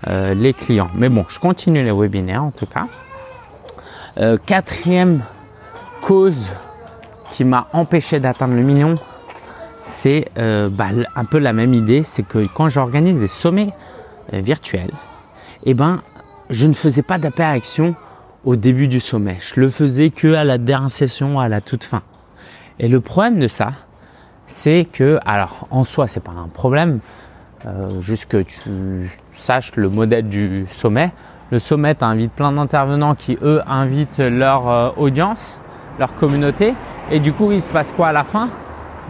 les 0.06 0.52
clients. 0.52 0.90
Mais 0.94 1.08
bon, 1.08 1.24
je 1.28 1.40
continue 1.40 1.82
les 1.82 1.90
webinaires 1.90 2.44
en 2.44 2.52
tout 2.52 2.66
cas. 2.66 2.86
quatrième 4.46 5.24
cause 6.02 6.50
qui 7.32 7.44
m'a 7.44 7.66
empêché 7.72 8.20
d'atteindre 8.20 8.54
le 8.54 8.62
million, 8.62 8.94
c'est 9.84 10.30
bah, 10.36 10.86
un 11.16 11.24
peu 11.24 11.38
la 11.38 11.52
même 11.52 11.74
idée, 11.74 12.04
c'est 12.04 12.22
que 12.22 12.46
quand 12.46 12.68
j'organise 12.68 13.18
des 13.18 13.26
sommets 13.26 13.70
virtuels, 14.32 14.92
eh 15.64 15.74
ben 15.74 16.00
je 16.50 16.66
ne 16.66 16.72
faisais 16.72 17.02
pas 17.02 17.18
action 17.38 17.94
au 18.44 18.56
début 18.56 18.88
du 18.88 19.00
sommet. 19.00 19.38
Je 19.40 19.60
le 19.60 19.68
faisais 19.68 20.10
que 20.10 20.34
à 20.34 20.44
la 20.44 20.58
dernière 20.58 20.90
session, 20.90 21.38
à 21.38 21.48
la 21.48 21.60
toute 21.60 21.84
fin. 21.84 22.02
Et 22.78 22.88
le 22.88 23.00
problème 23.00 23.38
de 23.38 23.48
ça, 23.48 23.72
c'est 24.46 24.86
que, 24.90 25.18
alors 25.26 25.66
en 25.70 25.84
soi, 25.84 26.06
c'est 26.06 26.22
pas 26.22 26.32
un 26.32 26.48
problème, 26.48 27.00
euh, 27.66 28.00
juste 28.00 28.26
que 28.26 28.38
tu 28.38 29.10
saches 29.32 29.72
le 29.76 29.88
modèle 29.88 30.28
du 30.28 30.64
sommet. 30.70 31.10
Le 31.50 31.58
sommet 31.58 32.02
invite 32.02 32.32
plein 32.32 32.52
d'intervenants 32.52 33.14
qui, 33.14 33.36
eux, 33.42 33.62
invitent 33.66 34.18
leur 34.18 34.68
euh, 34.68 34.90
audience, 34.96 35.58
leur 35.98 36.14
communauté. 36.14 36.74
Et 37.10 37.20
du 37.20 37.32
coup, 37.32 37.52
il 37.52 37.62
se 37.62 37.70
passe 37.70 37.92
quoi 37.92 38.08
à 38.08 38.12
la 38.12 38.24
fin? 38.24 38.48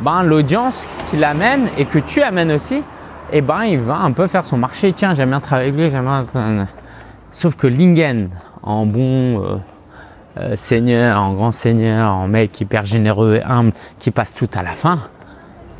Ben, 0.00 0.22
l'audience 0.22 0.86
qui 1.10 1.16
l'amène 1.16 1.68
et 1.76 1.84
que 1.84 1.98
tu 1.98 2.22
amènes 2.22 2.52
aussi, 2.52 2.82
eh 3.32 3.40
ben, 3.40 3.64
il 3.64 3.78
va 3.78 3.96
un 3.96 4.12
peu 4.12 4.26
faire 4.26 4.46
son 4.46 4.56
marché. 4.56 4.92
Tiens, 4.92 5.14
j'aime 5.14 5.30
bien 5.30 5.40
travailler 5.40 5.68
avec 5.68 5.80
lui, 5.80 5.90
j'aime 5.90 6.04
bien. 6.04 6.66
Sauf 7.30 7.56
que 7.56 7.66
Lingen, 7.66 8.30
en 8.62 8.86
bon 8.86 9.42
euh, 9.42 9.56
euh, 10.38 10.56
seigneur, 10.56 11.20
en 11.20 11.34
grand 11.34 11.52
seigneur, 11.52 12.12
en 12.14 12.26
mec 12.26 12.58
hyper 12.60 12.84
généreux 12.84 13.36
et 13.36 13.42
humble, 13.42 13.72
qui 13.98 14.10
passe 14.10 14.34
tout 14.34 14.48
à 14.54 14.62
la 14.62 14.72
fin, 14.72 15.00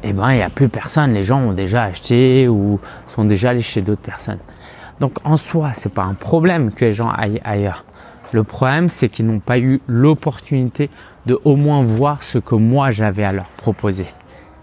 eh 0.02 0.12
ben 0.12 0.31
il 0.33 0.37
n'y 0.37 0.43
a 0.43 0.50
plus 0.50 0.69
personne. 0.69 1.14
Les 1.14 1.23
gens 1.23 1.40
ont 1.40 1.52
déjà 1.52 1.85
acheté 1.85 2.49
ou 2.49 2.81
sont 3.07 3.25
déjà 3.25 3.50
allés 3.50 3.62
chez 3.62 3.81
d'autres 3.81 4.02
personnes. 4.02 4.38
Donc 5.00 5.19
en 5.25 5.37
soi, 5.37 5.71
c'est 5.75 5.93
pas 5.93 6.02
un 6.02 6.14
problème 6.14 6.73
que 6.73 6.85
les 6.85 6.93
gens 6.93 7.09
aillent 7.09 7.40
ailleurs. 7.45 7.85
Le 8.33 8.45
problème, 8.45 8.90
c'est 8.90 9.09
qu'ils 9.09 9.26
n'ont 9.26 9.40
pas 9.40 9.59
eu 9.59 9.81
l'opportunité 9.87 10.90
de 11.25 11.40
au 11.45 11.57
moins 11.57 11.83
voir 11.83 12.23
ce 12.23 12.38
que 12.38 12.55
moi 12.57 12.90
j'avais 12.90 13.25
à 13.25 13.33
leur 13.33 13.47
proposer. 13.47 14.07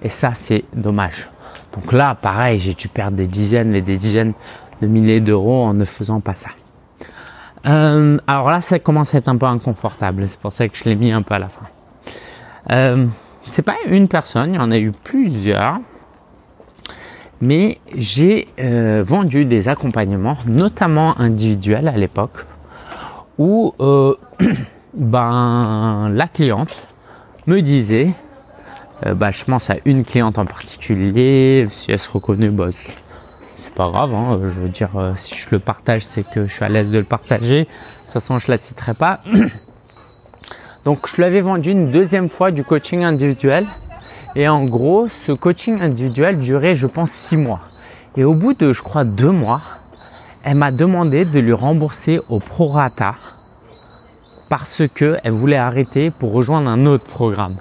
Et 0.03 0.09
ça, 0.09 0.35
c'est 0.35 0.65
dommage. 0.75 1.29
Donc 1.73 1.91
là, 1.91 2.13
pareil, 2.13 2.59
j'ai 2.59 2.75
dû 2.75 2.87
perdre 2.89 3.17
des 3.17 3.27
dizaines 3.27 3.73
et 3.73 3.81
des 3.81 3.97
dizaines 3.97 4.33
de 4.81 4.87
milliers 4.87 5.21
d'euros 5.21 5.63
en 5.63 5.73
ne 5.73 5.83
faisant 5.83 6.19
pas 6.19 6.35
ça. 6.35 6.49
Euh, 7.67 8.17
alors 8.27 8.51
là, 8.51 8.61
ça 8.61 8.79
commence 8.79 9.15
à 9.15 9.17
être 9.17 9.27
un 9.27 9.37
peu 9.37 9.45
inconfortable. 9.45 10.27
C'est 10.27 10.39
pour 10.39 10.53
ça 10.53 10.67
que 10.67 10.77
je 10.77 10.83
l'ai 10.85 10.95
mis 10.95 11.11
un 11.11 11.21
peu 11.21 11.33
à 11.33 11.39
la 11.39 11.49
fin. 11.49 11.65
Euh, 12.71 13.07
c'est 13.47 13.61
pas 13.61 13.75
une 13.87 14.07
personne, 14.07 14.53
il 14.53 14.55
y 14.55 14.59
en 14.59 14.71
a 14.71 14.77
eu 14.77 14.91
plusieurs. 14.91 15.79
Mais 17.41 17.79
j'ai 17.95 18.47
euh, 18.59 19.03
vendu 19.05 19.45
des 19.45 19.67
accompagnements, 19.67 20.37
notamment 20.47 21.19
individuels 21.19 21.87
à 21.87 21.97
l'époque, 21.97 22.45
où 23.37 23.73
ben, 24.93 26.09
la 26.13 26.27
cliente 26.27 26.87
me 27.45 27.61
disait, 27.61 28.11
bah, 29.05 29.31
je 29.31 29.43
pense 29.43 29.69
à 29.69 29.75
une 29.83 30.05
cliente 30.05 30.37
en 30.37 30.45
particulier, 30.45 31.65
si 31.67 31.91
elle 31.91 31.99
se 31.99 32.09
reconnaît, 32.09 32.49
bah, 32.49 32.69
c'est 33.55 33.73
pas 33.73 33.89
grave, 33.89 34.13
hein, 34.13 34.39
je 34.43 34.59
veux 34.59 34.69
dire, 34.69 34.89
si 35.15 35.35
je 35.35 35.47
le 35.51 35.59
partage, 35.59 36.05
c'est 36.05 36.23
que 36.29 36.45
je 36.45 36.53
suis 36.53 36.63
à 36.63 36.69
l'aise 36.69 36.89
de 36.89 36.97
le 36.97 37.05
partager. 37.05 37.63
De 37.63 37.69
toute 38.03 38.11
façon, 38.11 38.39
je 38.39 38.51
la 38.51 38.57
citerai 38.57 38.93
pas. 38.93 39.21
Donc, 40.85 41.07
je 41.07 41.15
lui 41.15 41.23
avais 41.23 41.41
vendu 41.41 41.71
une 41.71 41.89
deuxième 41.89 42.29
fois 42.29 42.51
du 42.51 42.63
coaching 42.63 43.03
individuel. 43.03 43.67
Et 44.35 44.47
en 44.47 44.65
gros, 44.65 45.07
ce 45.07 45.31
coaching 45.31 45.81
individuel 45.81 46.37
durait, 46.37 46.75
je 46.75 46.87
pense, 46.87 47.11
six 47.11 47.37
mois. 47.37 47.61
Et 48.17 48.23
au 48.23 48.33
bout 48.33 48.53
de, 48.53 48.73
je 48.73 48.83
crois, 48.83 49.05
deux 49.05 49.31
mois, 49.31 49.61
elle 50.43 50.57
m'a 50.57 50.71
demandé 50.71 51.25
de 51.25 51.39
lui 51.39 51.53
rembourser 51.53 52.21
au 52.29 52.39
prorata 52.39 53.15
parce 54.47 54.83
que 54.93 55.17
elle 55.23 55.31
voulait 55.31 55.57
arrêter 55.57 56.11
pour 56.11 56.31
rejoindre 56.33 56.69
un 56.69 56.85
autre 56.85 57.05
programme. 57.05 57.57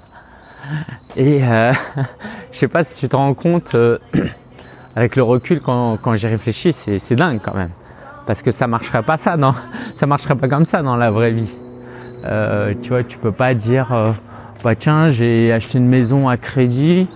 Et 1.15 1.43
euh, 1.43 1.73
je 2.51 2.57
sais 2.57 2.67
pas 2.67 2.83
si 2.83 2.93
tu 2.93 3.07
te 3.07 3.15
rends 3.15 3.33
compte, 3.33 3.73
euh, 3.75 3.97
avec 4.95 5.15
le 5.15 5.23
recul 5.23 5.59
quand, 5.59 5.97
quand 6.01 6.15
j'y 6.15 6.27
réfléchis, 6.27 6.71
c'est 6.71 7.15
dingue 7.15 7.39
quand 7.43 7.55
même. 7.55 7.71
Parce 8.25 8.41
que 8.41 8.51
ça 8.51 8.67
marcherait 8.67 9.03
pas 9.03 9.17
ça, 9.17 9.37
non 9.37 9.53
Ça 9.95 10.07
marcherait 10.07 10.35
pas 10.35 10.47
comme 10.47 10.65
ça 10.65 10.81
dans 10.81 10.95
la 10.95 11.11
vraie 11.11 11.31
vie. 11.31 11.53
Euh, 12.25 12.73
tu 12.81 12.89
vois, 12.89 13.03
tu 13.03 13.17
peux 13.17 13.31
pas 13.31 13.53
dire, 13.53 13.93
euh, 13.93 14.11
bah 14.63 14.73
tiens, 14.75 15.09
j'ai 15.09 15.53
acheté 15.53 15.77
une 15.77 15.87
maison 15.87 16.27
à 16.27 16.37
crédit, 16.37 17.07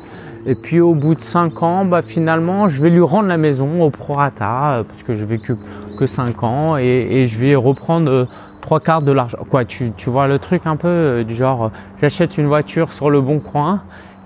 et 0.46 0.54
puis 0.54 0.80
au 0.80 0.94
bout 0.94 1.16
de 1.16 1.22
5 1.22 1.64
ans, 1.64 1.86
bah 1.86 2.04
finalement, 2.04 2.68
je 2.68 2.82
vais 2.82 2.92
lui 2.92 3.02
rendre 3.02 3.28
la 3.28 3.38
maison 3.38 3.82
au 3.82 3.90
prorata, 3.90 4.72
euh, 4.72 4.84
parce 4.84 5.02
que 5.02 5.16
j'ai 5.16 5.26
vécu 5.26 5.56
que 5.98 6.06
5 6.06 6.44
ans, 6.44 6.78
et, 6.78 7.26
je 7.28 7.40
vais 7.40 7.56
reprendre 7.56 8.28
trois 8.62 8.80
quarts 8.80 9.02
de 9.02 9.12
l'argent. 9.12 9.40
Quoi, 9.50 9.66
tu, 9.66 9.92
tu, 9.98 10.12
vois 10.12 10.28
le 10.28 10.38
truc 10.38 10.68
un 10.68 10.76
peu 10.76 11.24
du 11.28 11.34
genre, 11.34 11.72
j'achète 12.02 12.38
une 12.38 12.46
voiture 12.46 12.92
sur 12.92 13.10
le 13.10 13.20
bon 13.20 13.40
coin, 13.40 13.82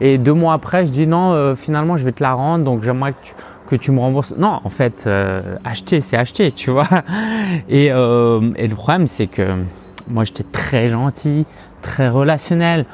et 0.06 0.18
deux 0.18 0.34
mois 0.34 0.54
après, 0.54 0.86
je 0.86 0.92
dis 0.92 1.08
non, 1.08 1.56
finalement, 1.56 1.98
je 1.98 2.06
vais 2.06 2.12
te 2.12 2.22
la 2.22 2.34
rendre, 2.34 2.64
donc 2.64 2.84
j'aimerais 2.84 3.14
que 3.68 3.76
tu, 3.76 3.92
me 3.92 4.00
rembourses. 4.00 4.34
Non, 4.38 4.60
en 4.64 4.70
fait, 4.70 5.10
acheter, 5.64 6.02
c'est 6.02 6.18
acheter, 6.18 6.52
tu 6.52 6.72
vois. 6.72 6.88
Et, 7.70 7.86
et 7.86 7.92
le 7.92 8.76
problème, 8.76 9.08
c'est 9.08 9.28
que 9.28 9.64
moi, 10.08 10.24
j'étais 10.24 10.44
très 10.44 10.88
gentil, 10.88 11.46
très 11.82 12.10
relationnel. 12.10 12.86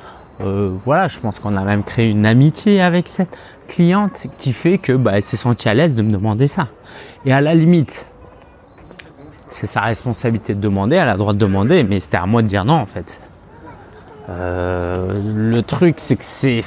Euh, 0.42 0.74
voilà, 0.86 1.08
je 1.08 1.20
pense 1.20 1.40
qu'on 1.40 1.58
a 1.58 1.64
même 1.64 1.84
créé 1.84 2.10
une 2.10 2.26
amitié 2.26 2.82
avec 2.82 3.08
cette 3.08 3.38
cliente 3.68 4.28
qui 4.38 4.54
fait 4.54 4.78
que 4.78 4.94
bah, 4.94 5.12
elle 5.16 5.22
s'est 5.22 5.38
sentie 5.38 5.68
à 5.68 5.74
l'aise 5.74 5.96
de 5.96 6.02
me 6.02 6.12
demander 6.12 6.48
ça. 6.48 6.70
Et 7.26 7.34
à 7.34 7.42
la 7.42 7.54
limite, 7.54 8.08
c'est 9.50 9.66
sa 9.66 9.82
responsabilité 9.82 10.56
de 10.56 10.62
demander, 10.62 10.96
elle 10.96 11.10
a 11.10 11.14
le 11.14 11.18
droit 11.18 11.34
de 11.34 11.40
demander, 11.40 11.84
mais 11.84 12.00
c'était 12.00 12.18
à 12.18 12.26
moi 12.26 12.42
de 12.42 12.48
dire 12.48 12.64
non 12.64 12.76
en 12.76 12.86
fait. 12.86 13.20
Euh, 14.30 15.20
le 15.24 15.62
truc, 15.62 15.96
c'est 15.98 16.16
que 16.16 16.24
c'est 16.24 16.62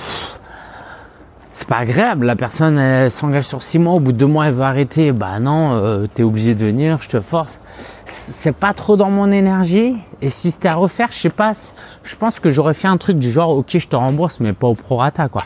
c'est 1.52 1.68
pas 1.68 1.76
agréable. 1.76 2.24
La 2.24 2.34
personne 2.34 3.10
s'engage 3.10 3.44
sur 3.44 3.62
six 3.62 3.78
mois, 3.78 3.92
au 3.92 4.00
bout 4.00 4.12
de 4.12 4.16
deux 4.16 4.26
mois 4.26 4.46
elle 4.46 4.54
va 4.54 4.68
arrêter. 4.68 5.12
Bah 5.12 5.38
non, 5.38 5.72
euh, 5.74 6.06
t'es 6.12 6.22
obligé 6.22 6.54
de 6.54 6.64
venir, 6.64 6.98
je 7.02 7.08
te 7.08 7.20
force. 7.20 7.60
C'est 8.06 8.56
pas 8.56 8.72
trop 8.72 8.96
dans 8.96 9.10
mon 9.10 9.30
énergie. 9.30 9.94
Et 10.22 10.30
si 10.30 10.50
c'était 10.50 10.68
à 10.68 10.74
refaire, 10.74 11.08
je 11.12 11.18
sais 11.18 11.28
pas. 11.28 11.52
Je 12.02 12.16
pense 12.16 12.40
que 12.40 12.48
j'aurais 12.48 12.74
fait 12.74 12.88
un 12.88 12.96
truc 12.96 13.18
du 13.18 13.30
genre, 13.30 13.50
ok, 13.50 13.76
je 13.78 13.86
te 13.86 13.94
rembourse, 13.94 14.40
mais 14.40 14.54
pas 14.54 14.66
au 14.66 14.74
prorata 14.74 15.28
quoi. 15.28 15.44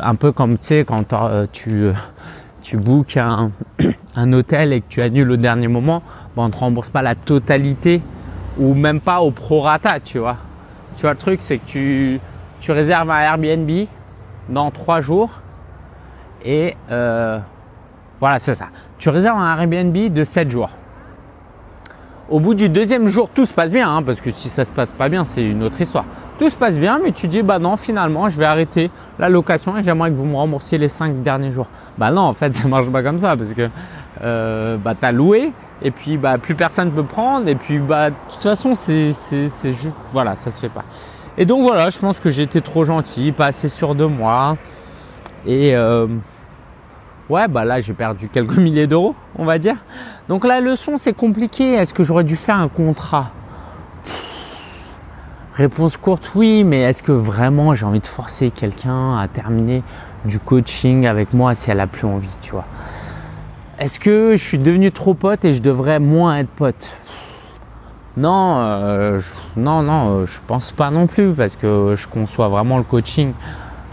un 0.00 0.14
peu 0.16 0.32
comme 0.32 0.58
tu 0.58 0.66
sais 0.66 0.84
quand 0.84 1.12
euh, 1.12 1.46
tu 1.52 1.84
euh, 1.84 1.92
tu 2.60 2.76
bookes 2.76 3.16
un, 3.16 4.32
hôtel 4.32 4.72
et 4.72 4.80
que 4.80 4.86
tu 4.88 5.02
annules 5.02 5.30
au 5.30 5.36
dernier 5.36 5.68
moment, 5.68 6.02
bah 6.36 6.42
on 6.42 6.50
te 6.50 6.56
rembourse 6.56 6.90
pas 6.90 7.02
la 7.02 7.14
totalité 7.14 8.02
ou 8.58 8.74
même 8.74 9.00
pas 9.00 9.20
au 9.20 9.30
prorata, 9.30 10.00
tu 10.00 10.18
vois. 10.18 10.36
Tu 10.96 11.02
vois 11.02 11.12
le 11.12 11.16
truc, 11.16 11.42
c'est 11.42 11.58
que 11.58 12.18
tu 12.60 12.72
réserves 12.72 13.10
un 13.10 13.20
Airbnb 13.20 13.86
dans 14.48 14.70
trois 14.70 15.00
jours. 15.00 15.40
Et 16.44 16.76
euh, 16.90 17.38
voilà, 18.20 18.38
c'est 18.38 18.54
ça. 18.54 18.66
Tu 18.98 19.08
réserves 19.08 19.38
un 19.38 19.56
Airbnb 19.56 20.12
de 20.12 20.24
7 20.24 20.50
jours. 20.50 20.70
Au 22.30 22.40
bout 22.40 22.54
du 22.54 22.68
deuxième 22.68 23.08
jour, 23.08 23.28
tout 23.28 23.44
se 23.44 23.52
passe 23.52 23.72
bien, 23.72 23.94
hein, 23.94 24.02
parce 24.02 24.20
que 24.20 24.30
si 24.30 24.48
ça 24.48 24.64
se 24.64 24.72
passe 24.72 24.92
pas 24.92 25.08
bien, 25.08 25.24
c'est 25.24 25.44
une 25.44 25.62
autre 25.62 25.80
histoire. 25.80 26.04
Tout 26.38 26.48
se 26.48 26.56
passe 26.56 26.78
bien, 26.78 26.98
mais 27.02 27.12
tu 27.12 27.28
dis, 27.28 27.42
bah 27.42 27.58
non, 27.58 27.76
finalement, 27.76 28.28
je 28.28 28.38
vais 28.38 28.44
arrêter 28.44 28.90
la 29.18 29.28
location 29.28 29.76
et 29.76 29.82
j'aimerais 29.82 30.10
que 30.10 30.16
vous 30.16 30.26
me 30.26 30.36
remboursiez 30.36 30.78
les 30.78 30.88
5 30.88 31.22
derniers 31.22 31.50
jours. 31.50 31.66
Bah 31.98 32.10
non, 32.10 32.22
en 32.22 32.32
fait, 32.32 32.54
ça 32.54 32.66
marche 32.68 32.88
pas 32.90 33.02
comme 33.02 33.18
ça, 33.18 33.36
parce 33.36 33.52
que 33.52 33.68
euh, 34.22 34.76
bah, 34.78 34.94
tu 34.98 35.04
as 35.04 35.12
loué, 35.12 35.52
et 35.82 35.90
puis 35.90 36.16
bah, 36.16 36.38
plus 36.38 36.54
personne 36.54 36.90
peut 36.92 37.02
prendre, 37.02 37.48
et 37.48 37.54
puis 37.54 37.78
bah, 37.78 38.10
de 38.10 38.16
toute 38.30 38.42
façon, 38.42 38.72
c'est 38.72 39.12
juste, 39.64 39.92
voilà, 40.12 40.36
ça 40.36 40.50
se 40.50 40.60
fait 40.60 40.68
pas. 40.68 40.84
Et 41.38 41.46
donc 41.46 41.62
voilà, 41.62 41.88
je 41.88 41.98
pense 41.98 42.20
que 42.20 42.28
j'étais 42.30 42.60
trop 42.60 42.84
gentil, 42.84 43.32
pas 43.32 43.46
assez 43.46 43.68
sûr 43.68 43.94
de 43.94 44.04
moi. 44.04 44.58
Et 45.46 45.74
euh, 45.74 46.06
ouais, 47.30 47.48
bah 47.48 47.64
là 47.64 47.80
j'ai 47.80 47.94
perdu 47.94 48.28
quelques 48.28 48.56
milliers 48.58 48.86
d'euros, 48.86 49.14
on 49.36 49.44
va 49.44 49.58
dire. 49.58 49.76
Donc 50.28 50.46
la 50.46 50.60
leçon 50.60 50.98
c'est 50.98 51.14
compliqué. 51.14 51.72
Est-ce 51.72 51.94
que 51.94 52.02
j'aurais 52.04 52.24
dû 52.24 52.36
faire 52.36 52.56
un 52.56 52.68
contrat? 52.68 53.30
Réponse 55.54 55.98
courte, 55.98 56.32
oui, 56.34 56.64
mais 56.64 56.80
est-ce 56.80 57.02
que 57.02 57.12
vraiment 57.12 57.74
j'ai 57.74 57.84
envie 57.84 58.00
de 58.00 58.06
forcer 58.06 58.50
quelqu'un 58.50 59.18
à 59.18 59.28
terminer 59.28 59.82
du 60.24 60.38
coaching 60.38 61.06
avec 61.06 61.34
moi 61.34 61.54
si 61.54 61.70
elle 61.70 61.80
a 61.80 61.86
plus 61.86 62.06
envie, 62.06 62.36
tu 62.40 62.52
vois? 62.52 62.64
Est-ce 63.78 63.98
que 63.98 64.36
je 64.36 64.42
suis 64.42 64.58
devenu 64.58 64.92
trop 64.92 65.14
pote 65.14 65.44
et 65.44 65.54
je 65.54 65.60
devrais 65.60 65.98
moins 65.98 66.38
être 66.38 66.48
pote? 66.48 66.88
Non, 68.16 68.58
euh, 68.58 69.20
non, 69.56 69.82
non, 69.82 70.10
euh, 70.10 70.26
je 70.26 70.38
pense 70.46 70.70
pas 70.70 70.90
non 70.90 71.06
plus 71.06 71.32
parce 71.32 71.56
que 71.56 71.94
je 71.96 72.06
conçois 72.06 72.48
vraiment 72.48 72.76
le 72.76 72.84
coaching 72.84 73.32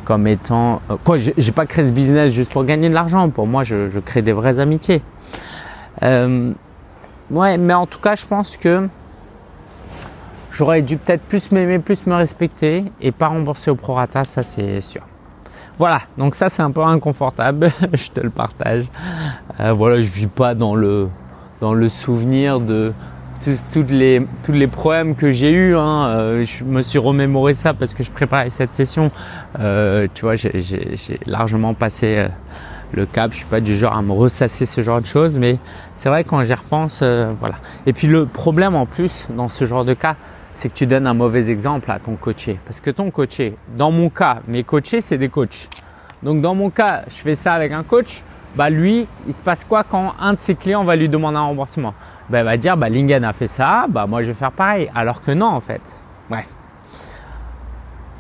comme 0.04 0.28
étant. 0.28 0.82
Euh, 0.90 0.98
quoi, 1.04 1.16
j'ai 1.18 1.52
pas 1.54 1.66
créé 1.66 1.88
ce 1.88 1.94
business 1.94 2.34
juste 2.34 2.52
pour 2.52 2.66
gagner 2.66 2.90
de 2.90 2.94
l'argent. 2.94 3.30
Pour 3.30 3.48
moi, 3.48 3.64
je, 3.64 3.98
crée 4.00 4.22
des 4.22 4.34
vraies 4.34 4.60
amitiés. 4.60 5.02
ouais, 6.02 7.58
mais 7.58 7.74
en 7.74 7.86
tout 7.86 8.00
cas, 8.00 8.16
je 8.16 8.26
pense 8.26 8.58
que 8.58 8.90
j'aurais 10.52 10.82
dû 10.82 10.98
peut-être 10.98 11.24
plus 11.24 11.52
m'aimer, 11.54 11.80
plus 11.80 12.06
me 12.06 12.16
respecter 12.16 12.92
et 13.00 13.14
pas 13.14 13.28
rembourser 13.28 13.72
au 13.72 13.76
prorata, 13.76 14.26
ça 14.26 14.44
c'est 14.44 14.82
sûr. 14.82 15.04
Voilà, 15.78 16.02
donc 16.18 16.36
ça 16.36 16.50
c'est 16.50 16.62
un 16.62 16.72
peu 16.72 16.82
inconfortable, 16.82 17.72
je 17.94 18.10
te 18.10 18.20
le 18.20 18.32
partage. 18.32 18.86
voilà, 19.58 20.02
je 20.02 20.12
vis 20.12 20.28
pas 20.28 20.56
dans 20.56 20.76
le 20.76 21.08
dans 21.62 21.74
le 21.74 21.88
souvenir 21.88 22.60
de 22.60 22.94
tous, 23.40 23.86
les, 23.90 24.26
tous 24.44 24.52
les 24.52 24.68
problèmes 24.68 25.16
que 25.16 25.32
j'ai 25.32 25.52
eu. 25.52 25.76
Hein, 25.76 26.08
euh, 26.08 26.44
je 26.44 26.64
me 26.64 26.82
suis 26.82 27.00
remémoré 27.00 27.54
ça 27.54 27.74
parce 27.74 27.94
que 27.94 28.04
je 28.04 28.12
préparais 28.12 28.50
cette 28.50 28.74
session. 28.74 29.12
Euh, 29.60 30.08
tu 30.14 30.22
vois, 30.26 30.36
j'ai 30.36 31.20
largement 31.26 31.74
passé 31.74 32.18
euh, 32.18 32.28
le 32.94 33.06
cap. 33.06 33.32
Je 33.32 33.38
suis 33.38 33.46
pas 33.46 33.62
du 33.62 33.76
genre 33.76 33.96
à 33.96 34.02
me 34.02 34.12
ressasser 34.12 34.66
ce 34.66 34.82
genre 34.82 35.02
de 35.02 35.06
choses, 35.06 35.40
mais 35.40 35.58
c'est 35.96 36.10
vrai 36.10 36.24
quand 36.24 36.44
j'y 36.44 36.54
repense, 36.54 37.04
voilà. 37.40 37.56
Et 37.86 37.94
puis 37.94 38.08
le 38.08 38.26
problème 38.26 38.76
en 38.76 38.86
plus 38.86 39.28
dans 39.36 39.50
ce 39.50 39.66
genre 39.66 39.86
de 39.86 39.94
cas, 39.94 40.16
c'est 40.54 40.70
que 40.70 40.74
tu 40.74 40.88
donnes 40.88 41.08
un 41.08 41.14
mauvais 41.14 41.50
exemple 41.50 41.90
à 41.92 42.00
ton 42.00 42.16
coaché. 42.16 42.60
Parce 42.66 42.82
que 42.82 42.92
ton 42.92 43.12
coaché, 43.12 43.56
dans 43.78 43.92
mon 43.92 44.10
cas, 44.10 44.40
mes 44.48 44.64
coachés, 44.64 45.02
c'est 45.02 45.18
des 45.18 45.30
coachs. 45.30 45.70
Donc 46.24 46.42
dans 46.42 46.56
mon 46.56 46.70
cas, 46.70 47.04
je 47.08 47.16
fais 47.16 47.36
ça 47.36 47.54
avec 47.54 47.72
un 47.72 47.84
coach 47.84 48.24
bah 48.56 48.70
lui, 48.70 49.08
il 49.28 49.34
se 49.34 49.42
passe 49.42 49.64
quoi 49.64 49.84
quand 49.84 50.14
un 50.20 50.34
de 50.34 50.40
ses 50.40 50.56
clients 50.56 50.84
va 50.84 50.96
lui 50.96 51.10
demander 51.10 51.38
un 51.38 51.44
remboursement? 51.44 51.94
Bah, 52.30 52.40
Il 52.40 52.46
va 52.46 52.58
dire, 52.58 52.78
bah 52.78 52.90
Lingen 52.90 53.24
a 53.24 53.34
fait 53.34 53.48
ça, 53.48 53.86
bah 53.90 54.08
moi 54.08 54.22
je 54.22 54.28
vais 54.28 54.34
faire 54.34 54.52
pareil. 54.52 54.90
Alors 54.96 55.22
que 55.22 55.32
non 55.32 55.48
en 55.48 55.62
fait. 55.62 55.82
Bref. 56.30 56.54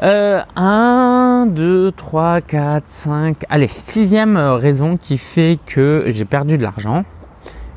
1, 0.01 1.47
2, 1.49 1.91
3, 1.91 2.41
4, 2.41 2.87
5. 2.87 3.45
Allez, 3.49 3.67
sixième 3.67 4.37
euh, 4.37 4.55
raison 4.55 4.95
qui 4.95 5.17
fait 5.17 5.59
que 5.65 6.05
j'ai 6.07 6.23
perdu 6.23 6.57
de 6.57 6.63
l'argent. 6.63 7.03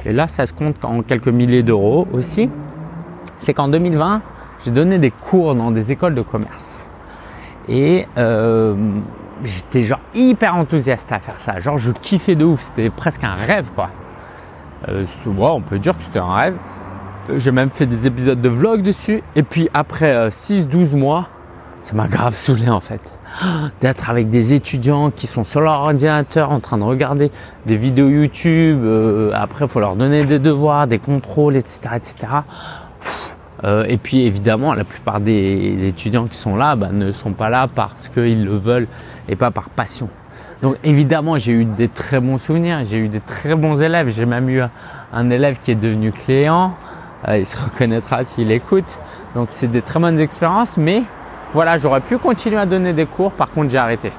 Et 0.04 0.12
là, 0.12 0.28
ça 0.28 0.46
se 0.46 0.54
compte 0.54 0.84
en 0.84 1.02
quelques 1.02 1.28
milliers 1.28 1.64
d'euros 1.64 2.06
aussi. 2.12 2.48
C'est 3.40 3.54
qu'en 3.54 3.68
2020, 3.68 4.22
j'ai 4.64 4.70
donné 4.70 4.98
des 4.98 5.10
cours 5.10 5.54
dans 5.54 5.72
des 5.72 5.90
écoles 5.90 6.14
de 6.14 6.22
commerce. 6.22 6.88
Et 7.68 8.06
euh, 8.18 8.74
j'étais 9.44 9.82
genre 9.82 10.00
hyper 10.14 10.54
enthousiaste 10.54 11.10
à 11.12 11.18
faire 11.18 11.40
ça. 11.40 11.60
Genre, 11.60 11.78
je 11.78 11.92
kiffais 11.92 12.34
de 12.34 12.44
ouf. 12.44 12.60
C'était 12.60 12.90
presque 12.90 13.24
un 13.24 13.34
rêve, 13.34 13.70
quoi. 13.74 13.90
Euh, 14.88 15.04
on 15.26 15.60
peut 15.60 15.78
dire 15.78 15.96
que 15.96 16.02
c'était 16.02 16.18
un 16.18 16.32
rêve. 16.32 16.56
J'ai 17.36 17.52
même 17.52 17.70
fait 17.70 17.86
des 17.86 18.06
épisodes 18.06 18.40
de 18.40 18.48
vlog 18.48 18.82
dessus. 18.82 19.22
Et 19.36 19.42
puis 19.42 19.68
après 19.74 20.28
6-12 20.28 20.94
euh, 20.94 20.96
mois, 20.96 21.28
ça 21.80 21.94
m'a 21.94 22.08
grave 22.08 22.34
saoulé 22.34 22.68
en 22.68 22.80
fait. 22.80 23.12
D'être 23.80 24.10
avec 24.10 24.28
des 24.28 24.54
étudiants 24.54 25.10
qui 25.10 25.26
sont 25.26 25.44
sur 25.44 25.60
leur 25.60 25.80
ordinateur 25.80 26.50
en 26.50 26.60
train 26.60 26.78
de 26.78 26.84
regarder 26.84 27.30
des 27.66 27.76
vidéos 27.76 28.08
YouTube. 28.08 28.80
Euh, 28.84 29.30
après, 29.34 29.66
il 29.66 29.68
faut 29.68 29.80
leur 29.80 29.96
donner 29.96 30.24
des 30.24 30.38
devoirs, 30.38 30.86
des 30.86 30.98
contrôles, 30.98 31.56
etc. 31.56 31.90
etc. 31.96 32.16
Euh, 33.64 33.84
et 33.88 33.96
puis 33.96 34.22
évidemment, 34.22 34.74
la 34.74 34.84
plupart 34.84 35.20
des 35.20 35.86
étudiants 35.86 36.26
qui 36.26 36.36
sont 36.36 36.56
là 36.56 36.74
bah, 36.74 36.88
ne 36.92 37.12
sont 37.12 37.32
pas 37.32 37.48
là 37.48 37.68
parce 37.72 38.08
qu'ils 38.08 38.44
le 38.44 38.56
veulent 38.56 38.88
et 39.28 39.36
pas 39.36 39.50
par 39.50 39.70
passion. 39.70 40.08
Donc 40.62 40.76
évidemment, 40.84 41.38
j'ai 41.38 41.52
eu 41.52 41.64
des 41.64 41.88
très 41.88 42.20
bons 42.20 42.38
souvenirs, 42.38 42.80
j'ai 42.88 42.98
eu 42.98 43.08
des 43.08 43.20
très 43.20 43.54
bons 43.54 43.80
élèves. 43.80 44.08
J'ai 44.08 44.26
même 44.26 44.48
eu 44.48 44.62
un 45.12 45.30
élève 45.30 45.58
qui 45.60 45.70
est 45.70 45.76
devenu 45.76 46.12
client. 46.12 46.74
Euh, 47.28 47.38
il 47.38 47.46
se 47.46 47.56
reconnaîtra 47.62 48.24
s'il 48.24 48.50
écoute. 48.50 48.98
Donc 49.34 49.48
c'est 49.50 49.70
des 49.70 49.82
très 49.82 50.00
bonnes 50.00 50.18
expériences, 50.18 50.76
mais 50.76 51.02
voilà, 51.52 51.76
j'aurais 51.76 52.00
pu 52.00 52.18
continuer 52.18 52.58
à 52.58 52.66
donner 52.66 52.92
des 52.92 53.06
cours. 53.06 53.32
Par 53.32 53.50
contre, 53.50 53.70
j'ai 53.70 53.78
arrêté. 53.78 54.10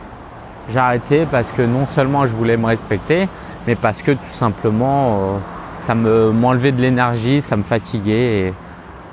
J'ai 0.69 0.79
arrêté 0.79 1.27
parce 1.29 1.51
que 1.51 1.62
non 1.62 1.86
seulement 1.86 2.25
je 2.25 2.32
voulais 2.32 2.56
me 2.56 2.65
respecter, 2.65 3.27
mais 3.67 3.75
parce 3.75 4.01
que 4.01 4.12
tout 4.12 4.23
simplement, 4.32 5.08
euh, 5.08 5.38
ça 5.77 5.93
me 5.95 6.32
m'enlevait 6.32 6.71
de 6.71 6.82
l'énergie, 6.82 7.41
ça 7.41 7.58
me 7.58 7.63
fatiguait. 7.63 8.53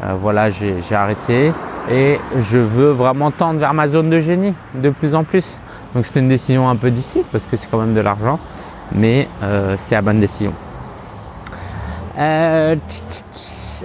Euh, 0.02 0.14
voilà, 0.18 0.48
j'ai 0.48 0.94
arrêté 0.94 1.52
et 1.90 2.18
je 2.38 2.56
veux 2.56 2.90
vraiment 2.90 3.30
tendre 3.30 3.60
vers 3.60 3.74
ma 3.74 3.86
zone 3.86 4.08
de 4.08 4.18
génie 4.18 4.54
de 4.74 4.88
plus 4.88 5.14
en 5.14 5.24
plus. 5.24 5.58
Donc 5.94 6.06
c'était 6.06 6.20
une 6.20 6.28
décision 6.28 6.70
un 6.70 6.76
peu 6.76 6.90
difficile 6.90 7.24
parce 7.30 7.44
que 7.44 7.56
c'est 7.56 7.68
quand 7.70 7.78
même 7.78 7.92
de 7.92 8.00
l'argent, 8.00 8.38
mais 8.94 9.28
euh, 9.42 9.76
c'était 9.76 9.96
la 9.96 10.02
bonne 10.02 10.20
décision. 10.20 10.54
Euh, 12.18 12.76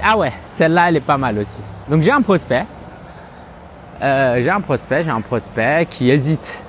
ah 0.01 0.17
ouais, 0.17 0.31
celle-là 0.41 0.87
elle 0.87 0.97
est 0.97 1.01
pas 1.01 1.17
mal 1.17 1.37
aussi. 1.37 1.61
Donc 1.89 2.01
j'ai 2.01 2.11
un 2.11 2.21
prospect, 2.21 2.65
j'ai 4.01 4.49
un 4.49 4.61
prospect, 4.61 5.03
j'ai 5.03 5.11
un 5.11 5.21
prospect 5.21 5.85
qui 5.89 6.09
hésite 6.09 6.61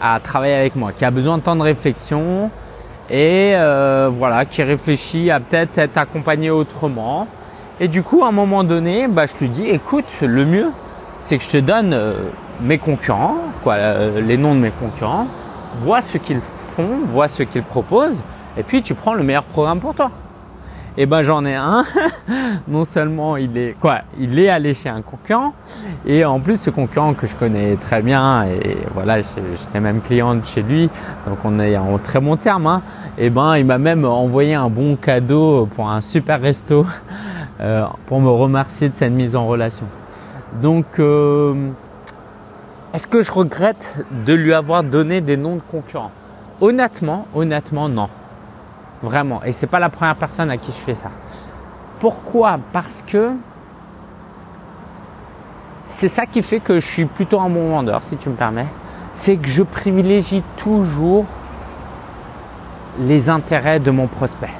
à 0.00 0.20
travailler 0.22 0.54
avec 0.54 0.76
moi, 0.76 0.92
qui 0.92 1.06
a 1.06 1.10
besoin 1.10 1.38
de 1.38 1.42
temps 1.42 1.56
de 1.56 1.62
réflexion 1.62 2.50
et 3.10 3.54
voilà, 4.10 4.44
qui 4.44 4.62
réfléchit 4.62 5.30
à 5.30 5.40
peut-être 5.40 5.78
être 5.78 5.96
accompagné 5.96 6.50
autrement. 6.50 7.26
Et 7.80 7.86
du 7.86 8.02
coup, 8.02 8.24
à 8.24 8.28
un 8.28 8.32
moment 8.32 8.64
donné, 8.64 9.06
bah, 9.06 9.26
je 9.26 9.36
lui 9.38 9.48
dis, 9.48 9.66
écoute, 9.66 10.04
le 10.20 10.44
mieux, 10.44 10.70
c'est 11.20 11.38
que 11.38 11.44
je 11.44 11.50
te 11.50 11.56
donne 11.58 11.92
euh, 11.92 12.14
mes 12.60 12.78
concurrents, 12.78 13.36
quoi, 13.62 13.74
euh, 13.74 14.20
les 14.20 14.36
noms 14.36 14.54
de 14.54 14.60
mes 14.60 14.70
concurrents, 14.70 15.28
vois 15.80 16.00
ce 16.00 16.18
qu'ils 16.18 16.40
font, 16.40 16.98
vois 17.04 17.28
ce 17.28 17.44
qu'ils 17.44 17.62
proposent, 17.62 18.22
et 18.56 18.64
puis 18.64 18.82
tu 18.82 18.94
prends 18.94 19.14
le 19.14 19.22
meilleur 19.22 19.44
programme 19.44 19.78
pour 19.78 19.94
toi. 19.94 20.10
Et 20.96 21.06
ben 21.06 21.22
j'en 21.22 21.44
ai 21.44 21.54
un. 21.54 21.84
non 22.68 22.82
seulement 22.82 23.36
il 23.36 23.56
est 23.56 23.76
quoi, 23.80 24.00
il 24.18 24.36
est 24.40 24.48
allé 24.48 24.74
chez 24.74 24.88
un 24.88 25.00
concurrent, 25.00 25.52
et 26.04 26.24
en 26.24 26.40
plus 26.40 26.60
ce 26.60 26.70
concurrent 26.70 27.14
que 27.14 27.28
je 27.28 27.36
connais 27.36 27.76
très 27.76 28.02
bien, 28.02 28.44
et 28.46 28.78
voilà, 28.94 29.20
j'étais 29.20 29.78
même 29.78 30.00
cliente 30.00 30.44
chez 30.44 30.62
lui, 30.62 30.90
donc 31.24 31.38
on 31.44 31.60
est 31.60 31.76
en 31.76 31.96
très 31.98 32.18
bon 32.18 32.36
terme. 32.36 32.66
Hein, 32.66 32.82
et 33.16 33.30
ben 33.30 33.56
il 33.56 33.66
m'a 33.66 33.78
même 33.78 34.04
envoyé 34.04 34.54
un 34.54 34.68
bon 34.68 34.96
cadeau 34.96 35.66
pour 35.66 35.88
un 35.88 36.00
super 36.00 36.40
resto. 36.40 36.84
Euh, 37.60 37.86
pour 38.06 38.20
me 38.20 38.30
remercier 38.30 38.88
de 38.88 38.94
cette 38.94 39.12
mise 39.12 39.34
en 39.34 39.48
relation. 39.48 39.86
Donc, 40.62 41.00
euh, 41.00 41.70
est-ce 42.94 43.08
que 43.08 43.20
je 43.20 43.32
regrette 43.32 43.96
de 44.24 44.32
lui 44.32 44.54
avoir 44.54 44.84
donné 44.84 45.20
des 45.20 45.36
noms 45.36 45.56
de 45.56 45.62
concurrents? 45.68 46.12
Honnêtement, 46.60 47.26
honnêtement, 47.34 47.88
non. 47.88 48.08
Vraiment. 49.02 49.42
Et 49.42 49.50
c'est 49.50 49.66
pas 49.66 49.80
la 49.80 49.88
première 49.88 50.14
personne 50.14 50.50
à 50.50 50.56
qui 50.56 50.70
je 50.70 50.76
fais 50.76 50.94
ça. 50.94 51.10
Pourquoi? 51.98 52.60
Parce 52.72 53.02
que 53.02 53.32
c'est 55.90 56.08
ça 56.08 56.26
qui 56.26 56.42
fait 56.42 56.60
que 56.60 56.78
je 56.78 56.86
suis 56.86 57.06
plutôt 57.06 57.40
un 57.40 57.50
bon 57.50 57.70
vendeur, 57.70 58.04
si 58.04 58.16
tu 58.16 58.28
me 58.28 58.36
permets. 58.36 58.66
C'est 59.14 59.36
que 59.36 59.48
je 59.48 59.64
privilégie 59.64 60.44
toujours 60.56 61.26
les 63.00 63.28
intérêts 63.28 63.80
de 63.80 63.90
mon 63.90 64.06
prospect. 64.06 64.50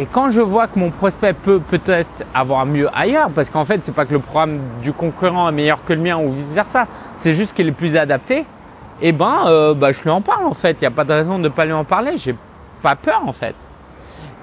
Et 0.00 0.06
quand 0.06 0.30
je 0.30 0.40
vois 0.40 0.66
que 0.66 0.78
mon 0.78 0.88
prospect 0.88 1.34
peut 1.34 1.60
peut-être 1.60 2.24
avoir 2.32 2.64
mieux 2.64 2.88
ailleurs, 2.96 3.28
parce 3.28 3.50
qu'en 3.50 3.66
fait, 3.66 3.84
c'est 3.84 3.94
pas 3.94 4.06
que 4.06 4.14
le 4.14 4.18
programme 4.18 4.58
du 4.82 4.94
concurrent 4.94 5.46
est 5.46 5.52
meilleur 5.52 5.84
que 5.84 5.92
le 5.92 6.00
mien 6.00 6.16
ou 6.16 6.32
vice 6.32 6.54
versa, 6.54 6.86
c'est 7.18 7.34
juste 7.34 7.52
qu'il 7.52 7.68
est 7.68 7.72
plus 7.72 7.98
adapté. 7.98 8.46
Eh 9.02 9.12
ben, 9.12 9.44
euh, 9.44 9.74
bah, 9.74 9.92
je 9.92 10.02
lui 10.02 10.08
en 10.08 10.22
parle 10.22 10.46
en 10.46 10.54
fait. 10.54 10.72
Il 10.72 10.80
n'y 10.80 10.86
a 10.86 10.90
pas 10.90 11.04
de 11.04 11.12
raison 11.12 11.36
de 11.36 11.44
ne 11.44 11.48
pas 11.50 11.66
lui 11.66 11.74
en 11.74 11.84
parler. 11.84 12.16
J'ai 12.16 12.34
pas 12.80 12.96
peur 12.96 13.20
en 13.26 13.34
fait. 13.34 13.54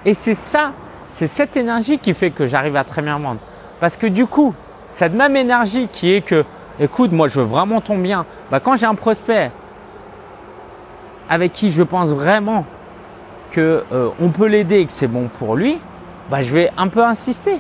Et 0.06 0.14
c'est 0.14 0.36
ça, 0.36 0.74
c'est 1.10 1.26
cette 1.26 1.58
énergie 1.58 1.98
qui 1.98 2.14
fait 2.14 2.30
que 2.30 2.46
j'arrive 2.46 2.76
à 2.76 2.84
très 2.84 3.02
bien 3.02 3.18
vendre. 3.18 3.40
Parce 3.80 3.98
que 3.98 4.06
du 4.06 4.28
coup, 4.28 4.54
cette 4.92 5.16
même 5.16 5.36
énergie 5.36 5.88
qui 5.92 6.14
est 6.14 6.22
que, 6.22 6.46
écoute, 6.80 7.12
moi 7.12 7.30
je 7.30 7.40
veux 7.40 7.46
vraiment 7.48 7.82
ton 7.82 7.98
bien. 7.98 8.28
Bah, 8.52 8.60
quand 8.60 8.76
j'ai 8.76 8.86
un 8.86 8.94
prospect 8.94 9.50
avec 11.28 11.52
qui 11.52 11.72
je 11.72 11.82
pense 11.82 12.10
vraiment 12.10 12.64
euh, 13.62 14.10
on 14.20 14.30
peut 14.30 14.48
l'aider 14.48 14.80
et 14.80 14.86
que 14.86 14.94
c'est 14.94 15.08
bon 15.08 15.30
pour 15.40 15.56
lui, 15.56 15.78
bah, 16.30 16.42
je 16.42 16.52
vais 16.52 16.72
un 16.78 16.88
peu 16.88 17.04
insister, 17.04 17.58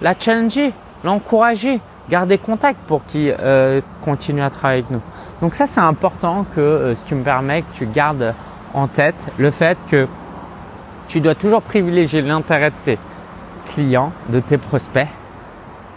la 0.00 0.14
challenger, 0.18 0.72
l'encourager, 1.04 1.80
garder 2.08 2.38
contact 2.38 2.78
pour 2.86 3.04
qu'il 3.06 3.34
euh, 3.40 3.80
continue 4.04 4.42
à 4.42 4.50
travailler 4.50 4.80
avec 4.80 4.90
nous. 4.90 5.00
Donc 5.40 5.54
ça 5.54 5.66
c'est 5.66 5.80
important 5.80 6.44
que 6.54 6.60
euh, 6.60 6.94
si 6.94 7.04
tu 7.04 7.14
me 7.14 7.22
permets 7.22 7.62
que 7.62 7.72
tu 7.72 7.86
gardes 7.86 8.34
en 8.74 8.86
tête 8.86 9.28
le 9.38 9.50
fait 9.50 9.78
que 9.90 10.06
tu 11.08 11.20
dois 11.20 11.34
toujours 11.34 11.62
privilégier 11.62 12.22
l'intérêt 12.22 12.70
de 12.70 12.76
tes 12.84 12.98
clients, 13.66 14.12
de 14.28 14.40
tes 14.40 14.58
prospects 14.58 15.08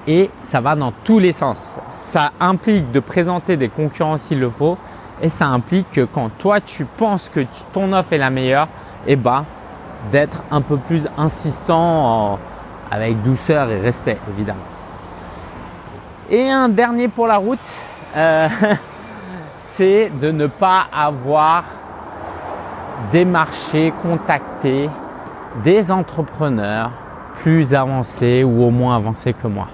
et 0.08 0.29
ça 0.41 0.62
va 0.62 0.75
dans 0.75 0.91
tous 1.03 1.19
les 1.19 1.31
sens. 1.31 1.77
Ça 1.89 2.31
implique 2.39 2.91
de 2.91 2.99
présenter 2.99 3.58
des 3.58 3.69
concurrents 3.69 4.17
s'il 4.17 4.39
le 4.39 4.49
faut 4.49 4.77
et 5.21 5.29
ça 5.29 5.47
implique 5.47 5.89
que 5.91 6.01
quand 6.01 6.29
toi 6.38 6.62
tu 6.62 6.86
penses 6.86 7.29
que 7.29 7.41
ton 7.73 7.93
offre 7.93 8.13
est 8.13 8.17
la 8.17 8.29
meilleure, 8.29 8.67
et 9.08 9.15
bah, 9.15 9.46
d'être 10.12 10.41
un 10.52 10.62
peu 10.62 10.78
plus 10.78 11.08
insistant 11.18 12.39
avec 12.91 13.22
douceur 13.24 13.70
et 13.70 13.80
respect 13.80 14.18
évidemment. 14.30 14.60
Et 16.30 16.50
un 16.50 16.70
dernier 16.70 17.08
pour 17.08 17.28
la 17.28 17.38
route, 17.38 17.60
euh, 18.15 18.48
c'est 19.58 20.12
de 20.20 20.32
ne 20.32 20.48
pas 20.48 20.86
avoir 20.91 21.63
démarché, 23.12 23.94
contacté 24.02 24.89
des 25.63 25.91
entrepreneurs 25.91 26.91
plus 27.36 27.74
avancés 27.74 28.44
ou 28.44 28.63
au 28.63 28.72
moins 28.72 28.96
avancés 28.96 29.34
que 29.34 29.48
moi. 29.48 29.68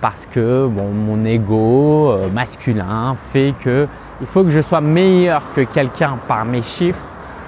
Parce 0.00 0.26
que 0.26 0.66
bon, 0.66 0.92
mon 0.92 1.24
ego 1.24 2.12
euh, 2.12 2.30
masculin 2.30 3.14
fait 3.16 3.54
que 3.58 3.88
il 4.20 4.26
faut 4.26 4.44
que 4.44 4.50
je 4.50 4.60
sois 4.60 4.80
meilleur 4.80 5.42
que 5.54 5.62
quelqu'un 5.62 6.18
par 6.28 6.44
mes 6.44 6.62
chiffres 6.62 7.04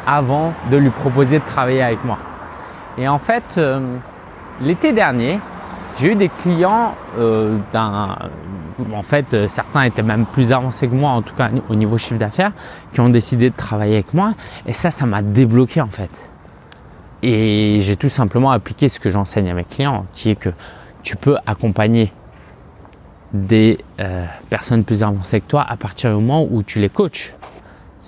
avant 0.08 0.54
de 0.70 0.78
lui 0.78 0.88
proposer 0.88 1.38
de 1.38 1.44
travailler 1.44 1.82
avec 1.82 2.02
moi. 2.02 2.18
Et 2.96 3.06
en 3.06 3.18
fait, 3.18 3.56
euh, 3.58 3.96
l'été 4.62 4.92
dernier, 4.94 5.38
j'ai 6.00 6.12
eu 6.12 6.16
des 6.16 6.30
clients 6.30 6.94
euh, 7.18 7.58
en 8.94 9.02
fait, 9.02 9.34
euh, 9.34 9.48
certains 9.48 9.82
étaient 9.82 10.02
même 10.02 10.24
plus 10.24 10.52
avancés 10.52 10.88
que 10.88 10.94
moi, 10.94 11.10
en 11.10 11.20
tout 11.20 11.34
cas 11.34 11.50
au 11.68 11.74
niveau 11.74 11.98
chiffre 11.98 12.18
d'affaires, 12.18 12.52
qui 12.92 13.00
ont 13.00 13.10
décidé 13.10 13.50
de 13.50 13.54
travailler 13.54 13.94
avec 13.94 14.14
moi. 14.14 14.32
Et 14.66 14.72
ça, 14.72 14.90
ça 14.90 15.04
m'a 15.04 15.20
débloqué 15.20 15.82
en 15.82 15.88
fait. 15.88 16.30
Et 17.22 17.78
j'ai 17.80 17.96
tout 17.96 18.08
simplement 18.08 18.50
appliqué 18.50 18.88
ce 18.88 18.98
que 19.00 19.10
j'enseigne 19.10 19.50
à 19.50 19.54
mes 19.54 19.64
clients, 19.64 20.06
qui 20.12 20.30
est 20.30 20.36
que 20.36 20.50
tu 21.02 21.16
peux 21.16 21.36
accompagner 21.46 22.12
des 23.32 23.78
personnes 24.48 24.84
plus 24.84 25.02
avancées 25.02 25.40
que 25.40 25.46
toi 25.48 25.66
à 25.68 25.76
partir 25.76 26.10
du 26.10 26.16
moment 26.16 26.46
où 26.48 26.62
tu 26.62 26.78
les 26.78 26.88
coaches. 26.88 27.34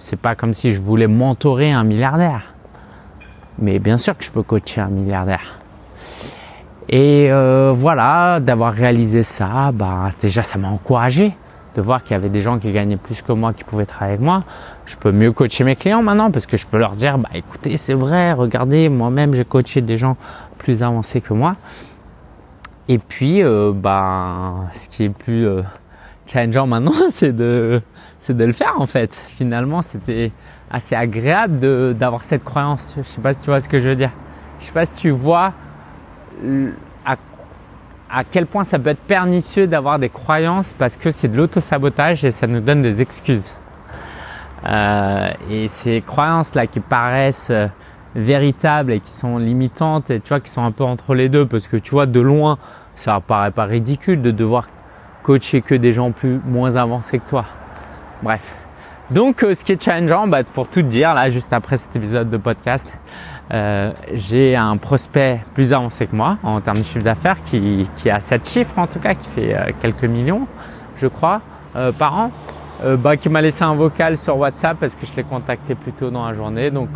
C'est 0.03 0.17
pas 0.17 0.35
comme 0.35 0.55
si 0.55 0.73
je 0.73 0.81
voulais 0.81 1.07
mentorer 1.07 1.73
un 1.73 1.85
milliardaire. 1.85 2.55
Mais 3.59 3.79
bien 3.79 3.99
sûr 3.99 4.17
que 4.17 4.25
je 4.25 4.31
peux 4.31 4.43
coacher 4.43 4.81
un 4.81 4.89
milliardaire. 4.89 5.59
Et 6.89 7.31
euh, 7.31 7.71
voilà, 7.77 8.41
d'avoir 8.41 8.73
réalisé 8.73 9.23
ça, 9.23 9.73
bah, 9.73 10.09
déjà 10.19 10.43
ça 10.43 10.57
m'a 10.59 10.69
encouragé 10.69 11.37
de 11.75 11.83
voir 11.83 12.03
qu'il 12.03 12.13
y 12.13 12.15
avait 12.15 12.31
des 12.31 12.41
gens 12.41 12.59
qui 12.59 12.73
gagnaient 12.73 12.97
plus 12.97 13.21
que 13.21 13.33
moi 13.33 13.53
qui 13.53 13.63
pouvaient 13.63 13.85
travailler 13.85 14.15
avec 14.15 14.25
moi. 14.25 14.43
Je 14.87 14.97
peux 14.97 15.13
mieux 15.13 15.33
coacher 15.33 15.65
mes 15.65 15.77
clients 15.77 16.03
maintenant 16.03 16.31
parce 16.31 16.47
que 16.47 16.57
je 16.57 16.67
peux 16.67 16.79
leur 16.79 16.93
dire, 16.93 17.19
bah 17.19 17.29
écoutez, 17.35 17.77
c'est 17.77 17.95
vrai, 17.95 18.33
regardez, 18.33 18.89
moi-même 18.89 19.35
j'ai 19.35 19.45
coaché 19.45 19.83
des 19.83 19.99
gens 19.99 20.17
plus 20.57 20.83
avancés 20.83 21.21
que 21.21 21.35
moi. 21.35 21.57
Et 22.89 22.97
puis, 22.97 23.43
euh, 23.43 23.73
bah, 23.75 24.55
ce 24.73 24.89
qui 24.89 25.05
est 25.05 25.11
plus 25.11 25.47
euh, 25.47 25.61
challengeant 26.27 26.67
maintenant, 26.67 26.93
c'est 27.11 27.35
de, 27.35 27.81
c'est 28.19 28.37
de 28.37 28.45
le 28.45 28.53
faire 28.53 28.75
en 28.79 28.87
fait. 28.87 29.15
Finalement, 29.15 29.83
c'était 29.83 30.33
assez 30.71 30.95
agréable 30.95 31.95
d'avoir 31.95 32.25
cette 32.25 32.45
croyance. 32.45 32.95
Je 32.99 33.03
sais 33.03 33.21
pas 33.21 33.35
si 33.35 33.41
tu 33.41 33.47
vois 33.47 33.61
ce 33.61 33.69
que 33.69 33.81
je 33.81 33.89
veux 33.89 33.97
dire. 33.97 34.13
Je 34.59 34.67
sais 34.67 34.73
pas 34.73 34.85
si 34.85 34.93
tu 34.93 35.11
vois 35.11 35.53
à, 37.05 37.17
à 38.11 38.25
quel 38.25 38.47
point 38.47 38.65
ça 38.65 38.79
peut 38.79 38.91
être 38.91 39.01
pernicieux 39.01 39.67
d'avoir 39.67 39.99
des 39.99 40.09
croyances 40.09 40.73
parce 40.73 40.97
que 40.97 41.11
c'est 41.11 41.29
de 41.29 41.37
l'auto-sabotage 41.37 42.25
et 42.25 42.31
ça 42.31 42.47
nous 42.47 42.61
donne 42.61 42.83
des 42.83 43.03
excuses. 43.03 43.55
Euh, 44.67 45.31
et 45.51 45.69
ces 45.69 46.03
croyances 46.03 46.55
là 46.55 46.67
qui 46.67 46.81
paraissent 46.81 47.51
euh, 47.51 47.67
véritables 48.15 48.93
et 48.93 49.01
qui 49.01 49.11
sont 49.11 49.39
limitantes 49.39 50.11
et 50.11 50.21
tu 50.21 50.29
vois 50.29 50.41
qui 50.41 50.51
sont 50.51 50.63
un 50.63 50.73
peu 50.73 50.85
entre 50.85 51.15
les 51.15 51.31
deux 51.31 51.47
parce 51.47 51.67
que 51.67 51.79
tu 51.79 51.93
vois 51.93 52.05
de 52.05 52.21
loin 52.21 52.59
ça 52.95 53.19
paraît 53.27 53.53
pas 53.53 53.65
ridicule 53.65 54.21
de 54.21 54.31
devoir 54.31 54.69
coacher 55.23 55.61
que 55.63 55.75
des 55.75 55.93
gens 55.93 56.11
plus 56.11 56.41
moins 56.45 56.77
avancés 56.77 57.19
que 57.19 57.29
toi. 57.29 57.45
Bref, 58.23 58.57
Donc, 59.11 59.43
euh, 59.43 59.55
ce 59.55 59.65
qui 59.65 59.73
est 59.73 59.83
challengeant, 59.83 60.29
bah, 60.29 60.45
pour 60.45 60.69
tout 60.69 60.83
dire, 60.83 61.15
là, 61.15 61.31
juste 61.31 61.53
après 61.53 61.77
cet 61.77 61.97
épisode 61.97 62.31
de 62.31 62.37
podcast, 62.37 62.97
euh, 63.53 63.93
j'ai 64.13 64.55
un 64.55 64.77
prospect 64.77 65.41
plus 65.55 65.73
avancé 65.73 66.07
que 66.07 66.15
moi 66.15 66.39
en 66.45 66.61
termes 66.61 66.79
de 66.79 66.83
chiffre 66.85 67.03
d'affaires 67.03 67.43
qui, 67.43 67.89
a 68.09 68.21
7 68.21 68.49
chiffres 68.49 68.79
en 68.79 68.87
tout 68.87 69.01
cas, 69.01 69.15
qui 69.15 69.29
fait 69.29 69.55
euh, 69.55 69.71
quelques 69.81 70.05
millions, 70.05 70.47
je 70.97 71.09
crois, 71.09 71.41
par 71.99 72.19
an, 72.19 72.31
bah, 72.99 73.17
qui 73.17 73.29
m'a 73.29 73.41
laissé 73.41 73.63
un 73.63 73.75
vocal 73.75 74.19
sur 74.19 74.37
WhatsApp 74.37 74.77
parce 74.79 74.95
que 74.97 75.07
je 75.07 75.15
l'ai 75.17 75.23
contacté 75.23 75.77
plus 75.77 75.93
tôt 75.93 76.11
dans 76.11 76.27
la 76.27 76.35
journée. 76.35 76.71
Donc, 76.71 76.89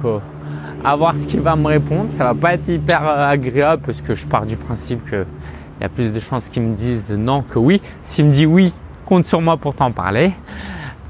à 0.85 0.97
voir 0.97 1.17
ce 1.17 1.27
qu'il 1.27 1.41
va 1.41 1.57
me 1.57 1.67
répondre. 1.67 2.11
Ça 2.11 2.25
va 2.25 2.35
pas 2.35 2.55
être 2.55 2.69
hyper 2.69 3.07
agréable 3.07 3.83
parce 3.87 4.03
que 4.03 4.15
je 4.15 4.27
pars 4.27 4.47
du 4.47 4.57
principe 4.57 5.09
qu'il 5.09 5.25
y 5.85 5.87
a 5.87 5.90
plus 5.90 6.12
de 6.12 6.20
chances 6.20 6.49
qu'il 6.49 6.62
me 6.62 6.75
dise 6.75 7.11
non 7.11 7.42
que 7.42 7.59
oui. 7.59 7.81
S'il 8.03 8.27
me 8.27 8.33
dit 8.33 8.47
oui, 8.47 8.73
compte 9.05 9.27
sur 9.27 9.40
moi 9.40 9.57
pour 9.57 9.75
t'en 9.75 9.92
parler. 9.92 10.33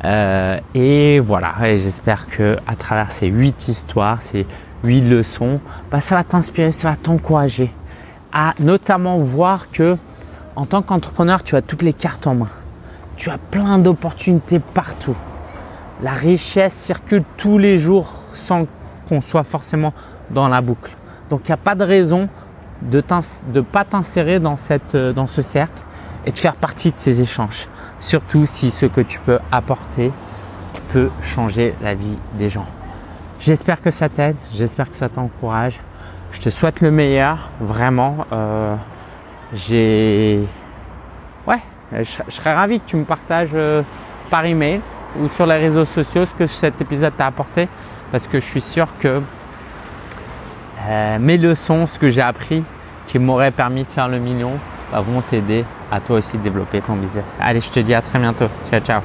Euh, 0.05 0.59
et 0.75 1.21
voilà, 1.21 1.55
et 1.65 1.79
j'espère 1.79 2.27
que 2.27 2.59
à 2.67 2.77
travers 2.77 3.11
ces 3.11 3.29
huit 3.29 3.69
histoires, 3.69 4.21
ces 4.21 4.47
huit 4.83 5.01
leçons, 5.01 5.61
bah, 5.91 6.01
ça 6.01 6.17
va 6.17 6.25
t'inspirer, 6.25 6.73
ça 6.73 6.91
va 6.91 6.97
t'encourager 6.97 7.73
à 8.33 8.55
notamment 8.59 9.17
voir 9.17 9.71
que 9.71 9.97
en 10.57 10.67
tant 10.67 10.83
qu'entrepreneur, 10.83 11.43
tu 11.43 11.57
as 11.57 11.63
toutes 11.63 11.83
les 11.83 11.93
cartes 11.93 12.27
en 12.27 12.35
main. 12.35 12.51
Tu 13.17 13.31
as 13.31 13.39
plein 13.39 13.79
d'opportunités 13.79 14.59
partout. 14.59 15.17
La 16.03 16.13
richesse 16.13 16.75
circule 16.75 17.25
tous 17.37 17.59
les 17.59 17.79
jours 17.79 18.09
sans 18.35 18.67
qu'on 19.09 19.21
soit 19.21 19.45
forcément 19.45 19.95
dans 20.31 20.49
la 20.49 20.61
boucle. 20.61 20.93
Donc 21.31 21.43
il 21.45 21.51
n'y 21.51 21.55
a 21.55 21.59
pas 21.59 21.75
de 21.75 21.85
raison 21.85 22.29
de 22.91 23.03
ne 23.53 23.61
pas 23.61 23.85
t'insérer 23.85 24.41
dans, 24.41 24.57
cette, 24.57 24.97
dans 24.97 25.27
ce 25.27 25.43
cercle 25.43 25.83
et 26.27 26.33
de 26.33 26.39
faire 26.39 26.55
partie 26.55 26.91
de 26.91 26.97
ces 26.97 27.23
échanges. 27.23 27.69
Surtout 28.01 28.47
si 28.47 28.71
ce 28.71 28.87
que 28.87 29.01
tu 29.01 29.19
peux 29.21 29.39
apporter 29.51 30.13
peut 30.93 31.11
changer 31.21 31.75
la 31.83 31.95
vie 31.95 32.17
des 32.35 32.49
gens. 32.49 32.67
J'espère 33.41 33.83
que 33.83 33.91
ça 33.91 34.09
t'aide, 34.09 34.37
j'espère 34.55 34.91
que 34.91 34.97
ça 34.97 35.09
t'encourage. 35.09 35.81
Je 36.33 36.41
te 36.41 36.51
souhaite 36.51 36.81
le 36.81 36.91
meilleur, 36.91 37.51
vraiment. 37.61 38.27
Euh, 38.33 38.77
ouais, 41.47 41.61
je, 41.93 42.05
serais 42.29 42.55
ravi 42.55 42.81
que 42.81 42.87
tu 42.87 42.97
me 42.97 43.05
partages 43.05 43.51
euh, 43.55 43.83
par 44.31 44.45
email 44.45 44.81
ou 45.21 45.29
sur 45.29 45.47
les 45.47 45.57
réseaux 45.57 45.85
sociaux 45.85 46.27
ce 46.27 46.35
que 46.35 46.47
cet 46.47 46.81
épisode 46.81 47.17
t'a 47.17 47.27
apporté, 47.27 47.69
parce 48.11 48.27
que 48.27 48.41
je 48.41 48.45
suis 48.47 48.61
sûr 48.61 48.89
que 48.99 49.21
euh, 50.89 51.19
mes 51.19 51.37
leçons, 51.37 51.87
ce 51.87 51.99
que 51.99 52.09
j'ai 52.09 52.23
appris, 52.23 52.65
qui 53.09 53.19
m'aurait 53.19 53.51
permis 53.51 53.85
de 53.85 53.91
faire 53.91 54.09
le 54.09 54.19
million, 54.19 54.53
bah, 54.91 55.01
vont 55.01 55.21
t'aider 55.23 55.65
à 55.91 56.01
toi 56.01 56.17
aussi 56.17 56.39
développer 56.39 56.81
ton 56.81 56.95
business. 56.97 57.39
Allez, 57.41 57.61
je 57.61 57.71
te 57.71 57.81
dis 57.81 57.95
à 57.95 58.03
très 58.03 58.19
bientôt. 58.19 58.47
Ciao, 58.71 58.81
ciao. 58.81 59.01